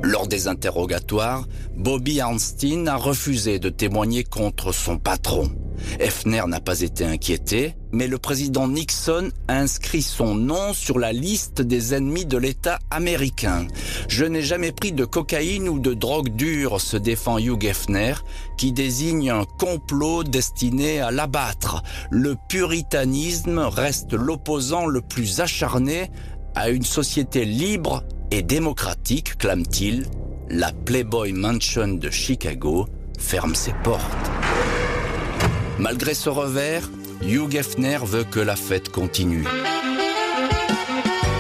Lors 0.07 0.29
des 0.29 0.47
interrogatoires, 0.47 1.49
Bobby 1.75 2.21
Arnstein 2.21 2.87
a 2.87 2.95
refusé 2.95 3.59
de 3.59 3.71
témoigner 3.71 4.23
contre 4.23 4.71
son 4.71 4.99
patron. 4.99 5.51
Hefner 5.99 6.45
n'a 6.47 6.61
pas 6.61 6.83
été 6.83 7.05
inquiété, 7.05 7.75
mais 7.91 8.07
le 8.07 8.17
président 8.17 8.69
Nixon 8.69 9.31
a 9.49 9.59
inscrit 9.59 10.03
son 10.03 10.37
nom 10.37 10.73
sur 10.75 11.01
la 11.01 11.13
liste 11.13 11.61
des 11.61 11.93
ennemis 11.93 12.25
de 12.25 12.39
l'État 12.39 12.79
américain. 12.93 13.67
Je 14.07 14.25
n'ai 14.25 14.43
jamais 14.43 14.71
pris 14.71 14.93
de 14.93 15.05
cocaïne 15.05 15.69
ou 15.69 15.81
de 15.81 15.93
drogue 15.93 16.37
dure, 16.37 16.81
se 16.81 16.97
défend 16.97 17.39
Hugh 17.41 17.65
Hefner, 17.65 18.15
qui 18.57 18.71
désigne 18.71 19.31
un 19.31 19.45
complot 19.59 20.23
destiné 20.23 21.01
à 21.01 21.11
l'abattre. 21.11 21.83
Le 22.11 22.37
puritanisme 22.49 23.59
reste 23.59 24.13
l'opposant 24.13 24.87
le 24.87 25.01
plus 25.01 25.41
acharné 25.41 26.13
à 26.55 26.71
une 26.71 26.85
société 26.85 27.45
libre 27.45 28.05
et 28.31 28.43
démocratique, 28.43 29.39
clame-t-il. 29.39 30.07
La 30.49 30.73
Playboy 30.73 31.33
Mansion 31.33 31.89
de 31.89 32.11
Chicago 32.11 32.87
ferme 33.19 33.55
ses 33.55 33.73
portes. 33.83 34.03
Malgré 35.79 36.15
ce 36.15 36.29
revers, 36.29 36.89
Hugh 37.23 37.55
Hefner 37.55 37.99
veut 38.05 38.25
que 38.25 38.41
la 38.41 38.57
fête 38.57 38.91
continue. 38.91 39.45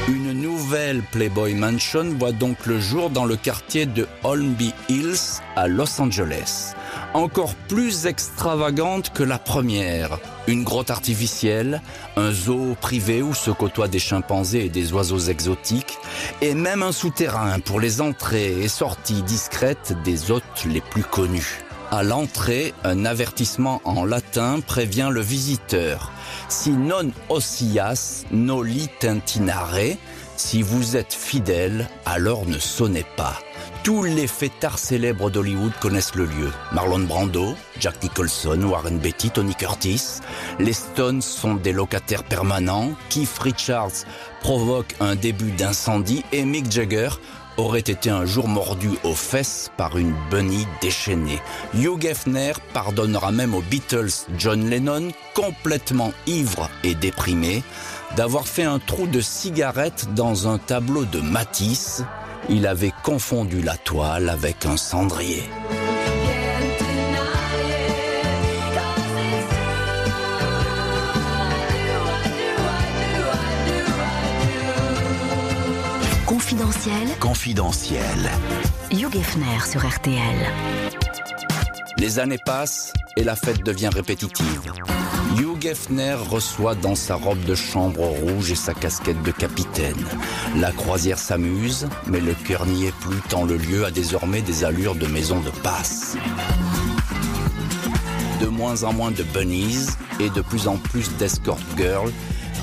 Une 0.08 0.32
nouvelle 0.32 1.02
Playboy 1.12 1.54
Mansion 1.54 2.14
voit 2.18 2.32
donc 2.32 2.66
le 2.66 2.80
jour 2.80 3.10
dans 3.10 3.24
le 3.24 3.36
quartier 3.36 3.86
de 3.86 4.06
Holmby 4.24 4.72
Hills 4.88 5.40
à 5.54 5.68
Los 5.68 6.00
Angeles. 6.00 6.74
Encore 7.14 7.54
plus 7.68 8.06
extravagante 8.06 9.10
que 9.12 9.22
la 9.22 9.38
première. 9.38 10.18
Une 10.46 10.64
grotte 10.64 10.90
artificielle, 10.90 11.80
un 12.16 12.30
zoo 12.30 12.76
privé 12.80 13.22
où 13.22 13.34
se 13.34 13.50
côtoient 13.50 13.88
des 13.88 13.98
chimpanzés 13.98 14.66
et 14.66 14.68
des 14.68 14.92
oiseaux 14.92 15.18
exotiques, 15.18 15.98
et 16.42 16.54
même 16.54 16.82
un 16.82 16.92
souterrain 16.92 17.58
pour 17.60 17.80
les 17.80 18.00
entrées 18.00 18.60
et 18.62 18.68
sorties 18.68 19.22
discrètes 19.22 19.94
des 20.04 20.30
hôtes 20.30 20.64
les 20.66 20.80
plus 20.80 21.04
connus. 21.04 21.64
À 21.90 22.02
l'entrée, 22.02 22.74
un 22.82 23.04
avertissement 23.04 23.80
en 23.84 24.04
latin 24.04 24.58
prévient 24.60 25.08
le 25.10 25.20
visiteur. 25.20 26.10
Si 26.48 26.70
non 26.70 27.12
ossias 27.28 28.24
noli 28.32 28.88
tintinare, 28.98 29.96
si 30.36 30.62
vous 30.62 30.96
êtes 30.96 31.12
fidèle, 31.12 31.88
alors 32.04 32.46
ne 32.46 32.58
sonnez 32.58 33.04
pas. 33.16 33.38
Tous 33.82 34.02
les 34.02 34.26
fêtards 34.26 34.78
célèbres 34.78 35.30
d'Hollywood 35.30 35.72
connaissent 35.80 36.14
le 36.14 36.24
lieu. 36.24 36.50
Marlon 36.72 37.00
Brando, 37.00 37.54
Jack 37.78 38.02
Nicholson, 38.02 38.60
Warren 38.62 38.98
Beatty, 38.98 39.30
Tony 39.30 39.54
Curtis. 39.54 40.20
Les 40.58 40.72
Stones 40.72 41.22
sont 41.22 41.54
des 41.54 41.72
locataires 41.72 42.24
permanents. 42.24 42.90
Keith 43.10 43.38
Richards 43.38 44.04
provoque 44.40 44.94
un 45.00 45.14
début 45.14 45.52
d'incendie 45.52 46.24
et 46.32 46.44
Mick 46.44 46.70
Jagger 46.70 47.10
aurait 47.56 47.80
été 47.80 48.10
un 48.10 48.24
jour 48.24 48.48
mordu 48.48 48.90
aux 49.04 49.14
fesses 49.14 49.70
par 49.76 49.96
une 49.96 50.14
bunny 50.30 50.66
déchaînée. 50.80 51.40
Hugh 51.74 52.04
Hefner 52.04 52.52
pardonnera 52.72 53.32
même 53.32 53.54
aux 53.54 53.62
Beatles 53.62 54.26
John 54.36 54.68
Lennon, 54.68 55.08
complètement 55.34 56.12
ivre 56.26 56.68
et 56.84 56.94
déprimé, 56.94 57.62
d'avoir 58.16 58.48
fait 58.48 58.64
un 58.64 58.78
trou 58.78 59.06
de 59.06 59.20
cigarette 59.20 60.08
dans 60.14 60.48
un 60.48 60.58
tableau 60.58 61.04
de 61.04 61.20
Matisse. 61.20 62.02
Il 62.48 62.66
avait 62.66 62.92
confondu 63.02 63.60
la 63.60 63.76
toile 63.76 64.30
avec 64.30 64.64
un 64.64 64.76
cendrier. 64.76 65.44
Confidentiel. 76.24 77.08
Confidentiel. 77.20 78.30
Hugh 78.90 79.16
Hefner 79.16 79.60
sur 79.70 79.86
RTL. 79.86 80.95
Les 81.98 82.18
années 82.18 82.38
passent 82.44 82.92
et 83.16 83.24
la 83.24 83.36
fête 83.36 83.64
devient 83.64 83.88
répétitive. 83.92 84.60
Hugh 85.38 85.64
Hefner 85.64 86.16
reçoit 86.28 86.74
dans 86.74 86.94
sa 86.94 87.14
robe 87.14 87.42
de 87.44 87.54
chambre 87.54 88.02
rouge 88.02 88.50
et 88.50 88.54
sa 88.54 88.74
casquette 88.74 89.22
de 89.22 89.30
capitaine. 89.30 90.04
La 90.56 90.72
croisière 90.72 91.18
s'amuse, 91.18 91.88
mais 92.06 92.20
le 92.20 92.34
cœur 92.34 92.66
n'y 92.66 92.84
est 92.84 92.94
plus 92.96 93.20
tant 93.30 93.44
le 93.44 93.56
lieu 93.56 93.86
a 93.86 93.90
désormais 93.90 94.42
des 94.42 94.64
allures 94.64 94.94
de 94.94 95.06
maison 95.06 95.40
de 95.40 95.50
passe. 95.62 96.16
De 98.40 98.46
moins 98.46 98.84
en 98.84 98.92
moins 98.92 99.10
de 99.10 99.22
bunnies 99.22 99.86
et 100.20 100.28
de 100.28 100.42
plus 100.42 100.68
en 100.68 100.76
plus 100.76 101.10
d'escort 101.16 101.58
girls 101.78 102.12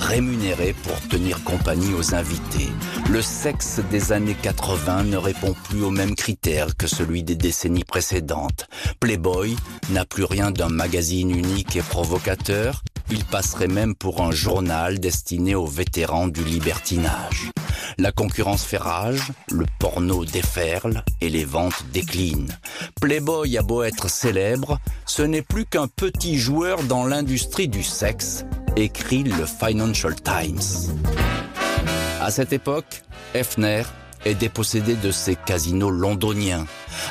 rémunérés 0.04 0.76
pour 0.84 1.00
tenir 1.08 1.44
compagnie 1.44 1.94
aux 1.94 2.14
invités. 2.14 2.70
Le 3.10 3.22
sexe 3.22 3.80
des 3.90 4.12
années 4.12 4.36
80 4.40 5.06
ne 5.06 5.18
répond 5.18 5.56
plus 5.70 5.84
aux 5.84 5.92
mêmes 5.92 6.16
critères 6.16 6.76
que 6.76 6.88
celui 6.88 7.24
des 7.24 7.36
décennies 7.36 7.84
précédentes. 7.84 8.68
Playboy 9.00 9.56
n'a 9.90 10.06
plus 10.06 10.26
rien 10.26 10.52
d'un 10.52 10.70
magazine 10.70 11.32
unique 11.32 11.76
et 11.76 11.82
provocateur, 11.82 12.84
il 13.10 13.26
passerait 13.26 13.68
même 13.68 13.96
pour 13.96 14.22
un 14.22 14.32
journal 14.32 15.00
destiné 15.00 15.56
aux 15.56 15.68
vétérans 15.68 16.28
du 16.28 16.44
libertinage. 16.44 17.52
La 17.98 18.12
concurrence 18.12 18.64
fait 18.64 18.78
rage, 18.78 19.32
le 19.52 19.66
porno 19.80 20.26
déferle 20.26 21.04
et 21.22 21.30
les 21.30 21.46
ventes 21.46 21.86
déclinent. 21.92 22.58
Playboy 23.00 23.58
a 23.58 23.62
beau 23.62 23.84
être 23.84 24.10
célèbre, 24.10 24.80
ce 25.06 25.22
n'est 25.22 25.42
plus 25.42 25.66
qu'un 25.66 25.88
petit 25.88 26.38
joueur 26.38 26.82
dans 26.84 27.06
l'industrie 27.06 27.68
du 27.68 27.84
sexe 27.84 28.46
écrit 28.76 29.24
le 29.24 29.46
Financial 29.46 29.93
Times. 29.94 30.92
À 32.20 32.32
cette 32.32 32.52
époque, 32.52 33.04
Hefner 33.36 33.84
est 34.26 34.34
dépossédé 34.34 34.96
de 34.96 35.12
ses 35.12 35.36
casinos 35.36 35.92
londoniens, 35.92 36.66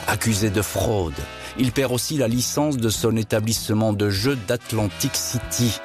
accusé 0.08 0.50
de 0.50 0.62
fraude. 0.62 1.14
Il 1.58 1.70
perd 1.70 1.92
aussi 1.92 2.16
la 2.16 2.26
licence 2.26 2.78
de 2.78 2.88
son 2.88 3.16
établissement 3.16 3.92
de 3.92 4.10
jeux 4.10 4.36
d'Atlantic 4.48 5.14
City. 5.14 5.78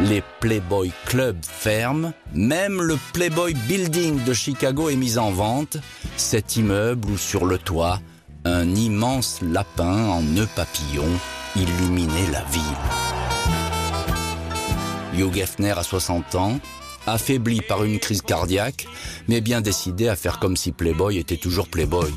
Les 0.00 0.22
Playboy 0.38 0.92
Club 1.06 1.36
ferment, 1.42 2.12
même 2.32 2.80
le 2.80 2.98
Playboy 3.12 3.54
Building 3.54 4.22
de 4.22 4.32
Chicago 4.32 4.88
est 4.88 4.96
mis 4.96 5.18
en 5.18 5.32
vente, 5.32 5.78
cet 6.16 6.56
immeuble 6.56 7.10
où 7.10 7.18
sur 7.18 7.46
le 7.46 7.58
toit, 7.58 7.98
un 8.44 8.74
immense 8.76 9.40
lapin 9.42 10.06
en 10.06 10.22
nœud 10.22 10.48
papillon 10.54 11.08
illuminait 11.56 12.30
la 12.30 12.44
ville. 12.44 13.23
Hugh 15.18 15.38
Hefner 15.38 15.78
a 15.78 15.82
60 15.82 16.34
ans, 16.34 16.58
affaibli 17.06 17.60
par 17.60 17.84
une 17.84 17.98
crise 17.98 18.22
cardiaque, 18.22 18.86
mais 19.28 19.40
bien 19.40 19.60
décidé 19.60 20.08
à 20.08 20.16
faire 20.16 20.38
comme 20.38 20.56
si 20.56 20.72
Playboy 20.72 21.18
était 21.18 21.36
toujours 21.36 21.68
Playboy. 21.68 22.12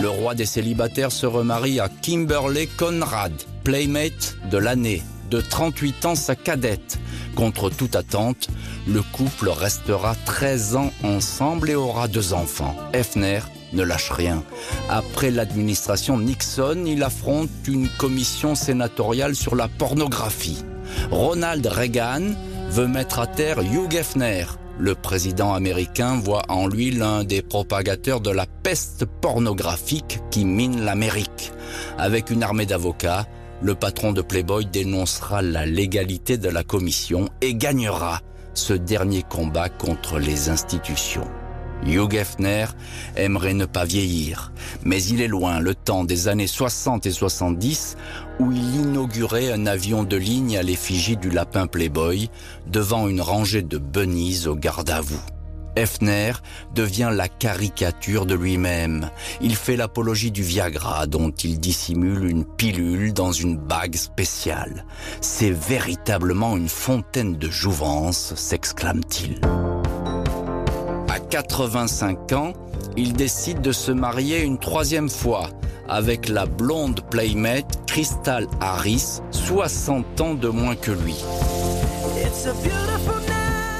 Le 0.00 0.08
roi 0.08 0.34
des 0.34 0.46
célibataires 0.46 1.10
se 1.10 1.26
remarie 1.26 1.80
à 1.80 1.88
Kimberly 1.88 2.68
Conrad, 2.68 3.32
playmate 3.64 4.36
de 4.50 4.58
l'année, 4.58 5.02
de 5.30 5.40
38 5.40 6.06
ans 6.06 6.14
sa 6.14 6.36
cadette. 6.36 6.98
Contre 7.34 7.70
toute 7.70 7.96
attente, 7.96 8.48
le 8.86 9.02
couple 9.02 9.48
restera 9.48 10.14
13 10.14 10.76
ans 10.76 10.92
ensemble 11.02 11.70
et 11.70 11.74
aura 11.74 12.06
deux 12.06 12.32
enfants. 12.32 12.76
Hefner 12.92 13.40
ne 13.72 13.82
lâche 13.82 14.10
rien. 14.10 14.42
Après 14.88 15.30
l'administration 15.30 16.18
Nixon, 16.18 16.84
il 16.86 17.02
affronte 17.02 17.50
une 17.66 17.88
commission 17.88 18.54
sénatoriale 18.54 19.34
sur 19.34 19.54
la 19.54 19.68
pornographie. 19.68 20.64
Ronald 21.10 21.66
Reagan 21.66 22.34
veut 22.70 22.86
mettre 22.86 23.18
à 23.18 23.26
terre 23.26 23.60
Hugh 23.60 23.94
Hefner. 23.94 24.44
Le 24.78 24.94
président 24.94 25.54
américain 25.54 26.20
voit 26.22 26.42
en 26.48 26.68
lui 26.68 26.90
l'un 26.90 27.24
des 27.24 27.42
propagateurs 27.42 28.20
de 28.20 28.30
la 28.30 28.46
peste 28.46 29.06
pornographique 29.06 30.20
qui 30.30 30.44
mine 30.44 30.84
l'Amérique. 30.84 31.52
Avec 31.98 32.30
une 32.30 32.42
armée 32.42 32.66
d'avocats, 32.66 33.26
le 33.60 33.74
patron 33.74 34.12
de 34.12 34.22
Playboy 34.22 34.66
dénoncera 34.66 35.42
la 35.42 35.66
légalité 35.66 36.38
de 36.38 36.48
la 36.48 36.62
commission 36.62 37.28
et 37.40 37.54
gagnera 37.54 38.20
ce 38.54 38.72
dernier 38.72 39.24
combat 39.28 39.68
contre 39.68 40.18
les 40.18 40.48
institutions. 40.48 41.26
Hugh 41.86 42.14
Hefner 42.14 42.66
aimerait 43.16 43.54
ne 43.54 43.66
pas 43.66 43.84
vieillir, 43.84 44.52
mais 44.84 45.02
il 45.02 45.20
est 45.20 45.28
loin 45.28 45.60
le 45.60 45.74
temps 45.74 46.04
des 46.04 46.28
années 46.28 46.46
60 46.46 47.06
et 47.06 47.10
70 47.10 47.96
où 48.40 48.52
il 48.52 48.76
inaugurait 48.76 49.52
un 49.52 49.66
avion 49.66 50.04
de 50.04 50.16
ligne 50.16 50.58
à 50.58 50.62
l'effigie 50.62 51.16
du 51.16 51.30
lapin 51.30 51.66
Playboy 51.66 52.30
devant 52.66 53.08
une 53.08 53.20
rangée 53.20 53.62
de 53.62 53.78
bunnies 53.78 54.46
au 54.46 54.54
garde 54.54 54.90
à 54.90 55.00
vous. 55.00 55.20
Hefner 55.78 56.32
devient 56.74 57.10
la 57.12 57.28
caricature 57.28 58.26
de 58.26 58.34
lui-même. 58.34 59.10
Il 59.40 59.54
fait 59.54 59.76
l'apologie 59.76 60.32
du 60.32 60.42
Viagra 60.42 61.06
dont 61.06 61.30
il 61.30 61.60
dissimule 61.60 62.28
une 62.28 62.44
pilule 62.44 63.12
dans 63.12 63.30
une 63.30 63.56
bague 63.56 63.94
spéciale. 63.94 64.84
C'est 65.20 65.52
véritablement 65.52 66.56
une 66.56 66.68
fontaine 66.68 67.36
de 67.36 67.48
jouvence, 67.48 68.34
s'exclame-t-il. 68.34 69.40
À 71.28 71.42
85 71.42 72.32
ans, 72.32 72.52
il 72.96 73.12
décide 73.12 73.60
de 73.60 73.70
se 73.70 73.92
marier 73.92 74.40
une 74.40 74.58
troisième 74.58 75.10
fois 75.10 75.50
avec 75.86 76.26
la 76.30 76.46
blonde 76.46 77.02
playmate 77.10 77.80
Crystal 77.86 78.46
Harris, 78.62 79.20
60 79.32 80.20
ans 80.22 80.32
de 80.32 80.48
moins 80.48 80.74
que 80.74 80.90
lui. 80.90 81.16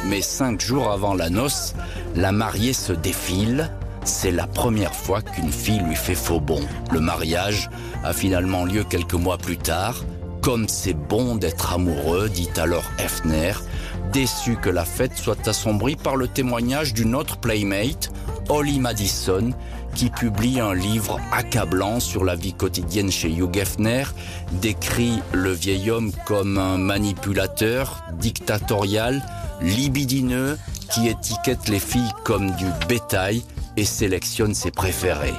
Mais 0.05 0.21
cinq 0.21 0.61
jours 0.61 0.91
avant 0.91 1.15
la 1.15 1.31
noce, 1.31 1.73
la 2.15 2.33
mariée 2.33 2.75
se 2.75 2.93
défile. 2.93 3.71
C'est 4.05 4.31
la 4.31 4.47
première 4.47 4.95
fois 4.95 5.23
qu'une 5.23 5.51
fille 5.51 5.81
lui 5.81 5.97
fait 5.97 6.15
faux 6.15 6.41
bon. 6.41 6.61
Le 6.93 7.01
mariage 7.01 7.71
a 8.05 8.13
finalement 8.13 8.67
lieu 8.67 8.85
quelques 8.85 9.15
mois 9.15 9.39
plus 9.39 9.57
tard. 9.57 10.05
Comme 10.43 10.69
c'est 10.69 10.93
bon 10.93 11.37
d'être 11.37 11.73
amoureux, 11.73 12.29
dit 12.29 12.51
alors 12.59 12.85
Hefner, 12.99 13.55
déçu 14.13 14.57
que 14.57 14.71
la 14.71 14.85
fête 14.85 15.17
soit 15.17 15.49
assombrie 15.49 15.97
par 15.97 16.17
le 16.17 16.29
témoignage 16.29 16.95
d'une 16.95 17.15
autre 17.15 17.37
playmate, 17.37 18.11
Holly 18.49 18.79
Madison, 18.79 19.53
qui 19.95 20.11
publie 20.11 20.61
un 20.61 20.75
livre 20.75 21.19
accablant 21.33 22.01
sur 22.01 22.25
la 22.25 22.35
vie 22.35 22.53
quotidienne 22.53 23.11
chez 23.11 23.31
Hugh 23.31 23.57
Hefner, 23.57 24.05
décrit 24.53 25.21
le 25.33 25.53
vieil 25.53 25.91
homme 25.91 26.13
comme 26.27 26.59
un 26.59 26.79
manipulateur, 26.79 28.05
dictatorial, 28.15 29.23
libidineux, 29.61 30.59
qui 30.93 31.09
étiquette 31.09 31.69
les 31.69 31.81
filles 31.81 32.13
comme 32.25 32.51
du 32.53 32.67
bétail 32.89 33.43
et 33.77 33.85
sélectionne 33.85 34.55
ses 34.55 34.71
préférés. 34.71 35.35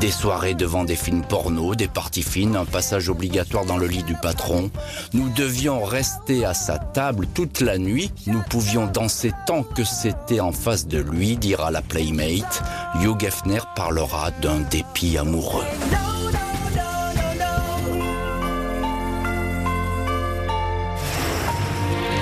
Des 0.00 0.10
soirées 0.10 0.54
devant 0.54 0.84
des 0.84 0.96
films 0.96 1.22
porno, 1.22 1.74
des 1.74 1.88
parties 1.88 2.22
fines, 2.22 2.56
un 2.56 2.64
passage 2.64 3.08
obligatoire 3.08 3.64
dans 3.64 3.76
le 3.76 3.86
lit 3.86 4.02
du 4.02 4.14
patron. 4.14 4.70
Nous 5.12 5.28
devions 5.30 5.84
rester 5.84 6.44
à 6.44 6.54
sa 6.54 6.78
table 6.78 7.26
toute 7.34 7.60
la 7.60 7.78
nuit. 7.78 8.12
Nous 8.26 8.42
pouvions 8.48 8.86
danser 8.86 9.32
tant 9.46 9.62
que 9.62 9.84
c'était 9.84 10.40
en 10.40 10.52
face 10.52 10.86
de 10.86 10.98
lui, 10.98 11.36
dira 11.36 11.70
la 11.70 11.82
playmate. 11.82 12.62
Hugh 13.00 13.22
Hefner 13.22 13.60
parlera 13.76 14.30
d'un 14.30 14.60
dépit 14.60 15.18
amoureux. 15.18 15.64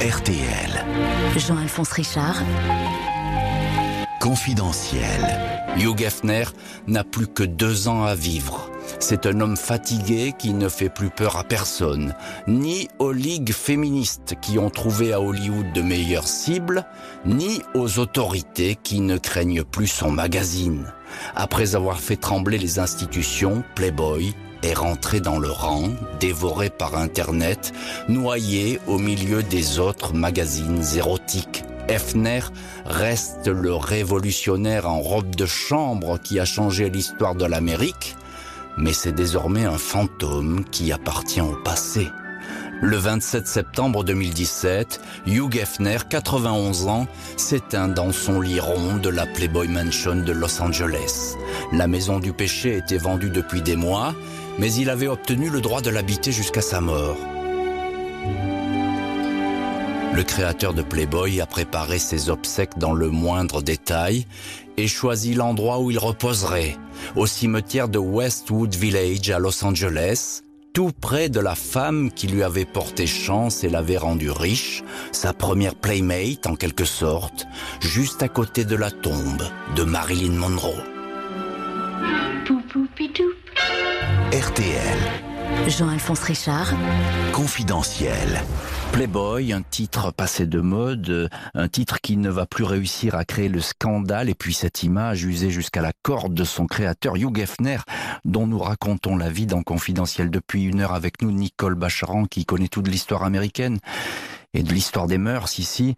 RTL. 0.00 0.84
Jean-Alphonse 1.36 1.92
Richard. 1.92 2.42
Confidentiel. 4.30 5.40
Hugh 5.76 6.02
Hefner 6.02 6.44
n'a 6.86 7.02
plus 7.02 7.26
que 7.26 7.42
deux 7.42 7.88
ans 7.88 8.04
à 8.04 8.14
vivre. 8.14 8.70
C'est 9.00 9.26
un 9.26 9.40
homme 9.40 9.56
fatigué 9.56 10.34
qui 10.38 10.54
ne 10.54 10.68
fait 10.68 10.88
plus 10.88 11.10
peur 11.10 11.36
à 11.36 11.42
personne, 11.42 12.14
ni 12.46 12.86
aux 13.00 13.10
ligues 13.10 13.52
féministes 13.52 14.36
qui 14.40 14.56
ont 14.60 14.70
trouvé 14.70 15.12
à 15.12 15.20
Hollywood 15.20 15.72
de 15.72 15.82
meilleures 15.82 16.28
cibles, 16.28 16.84
ni 17.26 17.60
aux 17.74 17.98
autorités 17.98 18.78
qui 18.80 19.00
ne 19.00 19.18
craignent 19.18 19.64
plus 19.64 19.88
son 19.88 20.12
magazine. 20.12 20.92
Après 21.34 21.74
avoir 21.74 21.98
fait 21.98 22.14
trembler 22.14 22.58
les 22.58 22.78
institutions, 22.78 23.64
Playboy 23.74 24.32
est 24.62 24.74
rentré 24.74 25.20
dans 25.20 25.40
le 25.40 25.50
rang, 25.50 25.88
dévoré 26.20 26.70
par 26.70 26.96
Internet, 26.96 27.72
noyé 28.08 28.78
au 28.86 28.98
milieu 28.98 29.42
des 29.42 29.80
autres 29.80 30.14
magazines 30.14 30.84
érotiques. 30.94 31.64
Hefner 31.90 32.40
reste 32.86 33.48
le 33.48 33.74
révolutionnaire 33.74 34.88
en 34.88 35.00
robe 35.00 35.34
de 35.34 35.44
chambre 35.44 36.18
qui 36.18 36.38
a 36.38 36.44
changé 36.44 36.88
l'histoire 36.88 37.34
de 37.34 37.44
l'Amérique, 37.44 38.16
mais 38.78 38.92
c'est 38.92 39.12
désormais 39.12 39.64
un 39.64 39.76
fantôme 39.76 40.64
qui 40.70 40.92
appartient 40.92 41.40
au 41.40 41.56
passé. 41.64 42.06
Le 42.80 42.96
27 42.96 43.46
septembre 43.46 44.04
2017, 44.04 45.00
Hugh 45.26 45.56
Hefner, 45.56 45.98
91 46.08 46.86
ans, 46.86 47.08
s'éteint 47.36 47.88
dans 47.88 48.12
son 48.12 48.40
lit 48.40 48.60
rond 48.60 48.96
de 48.96 49.08
la 49.08 49.26
Playboy 49.26 49.66
Mansion 49.66 50.14
de 50.14 50.32
Los 50.32 50.62
Angeles. 50.62 51.34
La 51.72 51.88
maison 51.88 52.20
du 52.20 52.32
péché 52.32 52.76
était 52.76 52.98
vendue 52.98 53.30
depuis 53.30 53.62
des 53.62 53.76
mois, 53.76 54.14
mais 54.60 54.72
il 54.72 54.90
avait 54.90 55.08
obtenu 55.08 55.50
le 55.50 55.60
droit 55.60 55.82
de 55.82 55.90
l'habiter 55.90 56.30
jusqu'à 56.30 56.62
sa 56.62 56.80
mort. 56.80 57.16
Le 60.12 60.22
créateur 60.24 60.74
de 60.74 60.82
Playboy 60.82 61.40
a 61.40 61.46
préparé 61.46 61.98
ses 61.98 62.30
obsèques 62.30 62.78
dans 62.78 62.92
le 62.92 63.10
moindre 63.10 63.62
détail 63.62 64.26
et 64.76 64.88
choisi 64.88 65.34
l'endroit 65.34 65.80
où 65.80 65.90
il 65.90 65.98
reposerait, 65.98 66.76
au 67.16 67.26
cimetière 67.26 67.88
de 67.88 67.98
Westwood 67.98 68.74
Village 68.74 69.30
à 69.30 69.38
Los 69.38 69.64
Angeles, 69.64 70.42
tout 70.72 70.90
près 70.92 71.28
de 71.28 71.40
la 71.40 71.54
femme 71.54 72.10
qui 72.12 72.26
lui 72.26 72.42
avait 72.42 72.64
porté 72.64 73.06
chance 73.06 73.64
et 73.64 73.68
l'avait 73.68 73.96
rendu 73.96 74.30
riche, 74.30 74.82
sa 75.12 75.32
première 75.32 75.74
playmate 75.74 76.46
en 76.46 76.56
quelque 76.56 76.84
sorte, 76.84 77.46
juste 77.80 78.22
à 78.22 78.28
côté 78.28 78.64
de 78.64 78.76
la 78.76 78.90
tombe 78.90 79.42
de 79.76 79.82
Marilyn 79.84 80.32
Monroe. 80.32 80.82
RTL, 84.32 85.29
Jean-Alphonse 85.68 86.20
Richard, 86.20 86.74
confidentiel. 87.32 88.42
Playboy, 88.92 89.52
un 89.52 89.62
titre 89.62 90.10
passé 90.10 90.46
de 90.46 90.60
mode, 90.60 91.30
un 91.54 91.68
titre 91.68 92.00
qui 92.00 92.16
ne 92.16 92.30
va 92.30 92.46
plus 92.46 92.64
réussir 92.64 93.14
à 93.14 93.24
créer 93.24 93.48
le 93.48 93.60
scandale 93.60 94.28
et 94.28 94.34
puis 94.34 94.54
cette 94.54 94.82
image 94.82 95.24
usée 95.24 95.50
jusqu'à 95.50 95.82
la 95.82 95.92
corde 96.02 96.34
de 96.34 96.44
son 96.44 96.66
créateur 96.66 97.16
Hugh 97.16 97.38
Hefner, 97.38 97.78
dont 98.24 98.46
nous 98.46 98.58
racontons 98.58 99.16
la 99.16 99.28
vie 99.28 99.46
dans 99.46 99.62
Confidentiel 99.62 100.30
depuis 100.30 100.64
une 100.64 100.80
heure 100.80 100.94
avec 100.94 101.22
nous, 101.22 101.30
Nicole 101.30 101.74
Bacharan 101.74 102.24
qui 102.24 102.44
connaît 102.44 102.68
toute 102.68 102.88
l'histoire 102.88 103.22
américaine 103.22 103.78
et 104.54 104.62
de 104.62 104.72
l'histoire 104.72 105.06
des 105.06 105.18
mœurs 105.18 105.58
ici. 105.58 105.94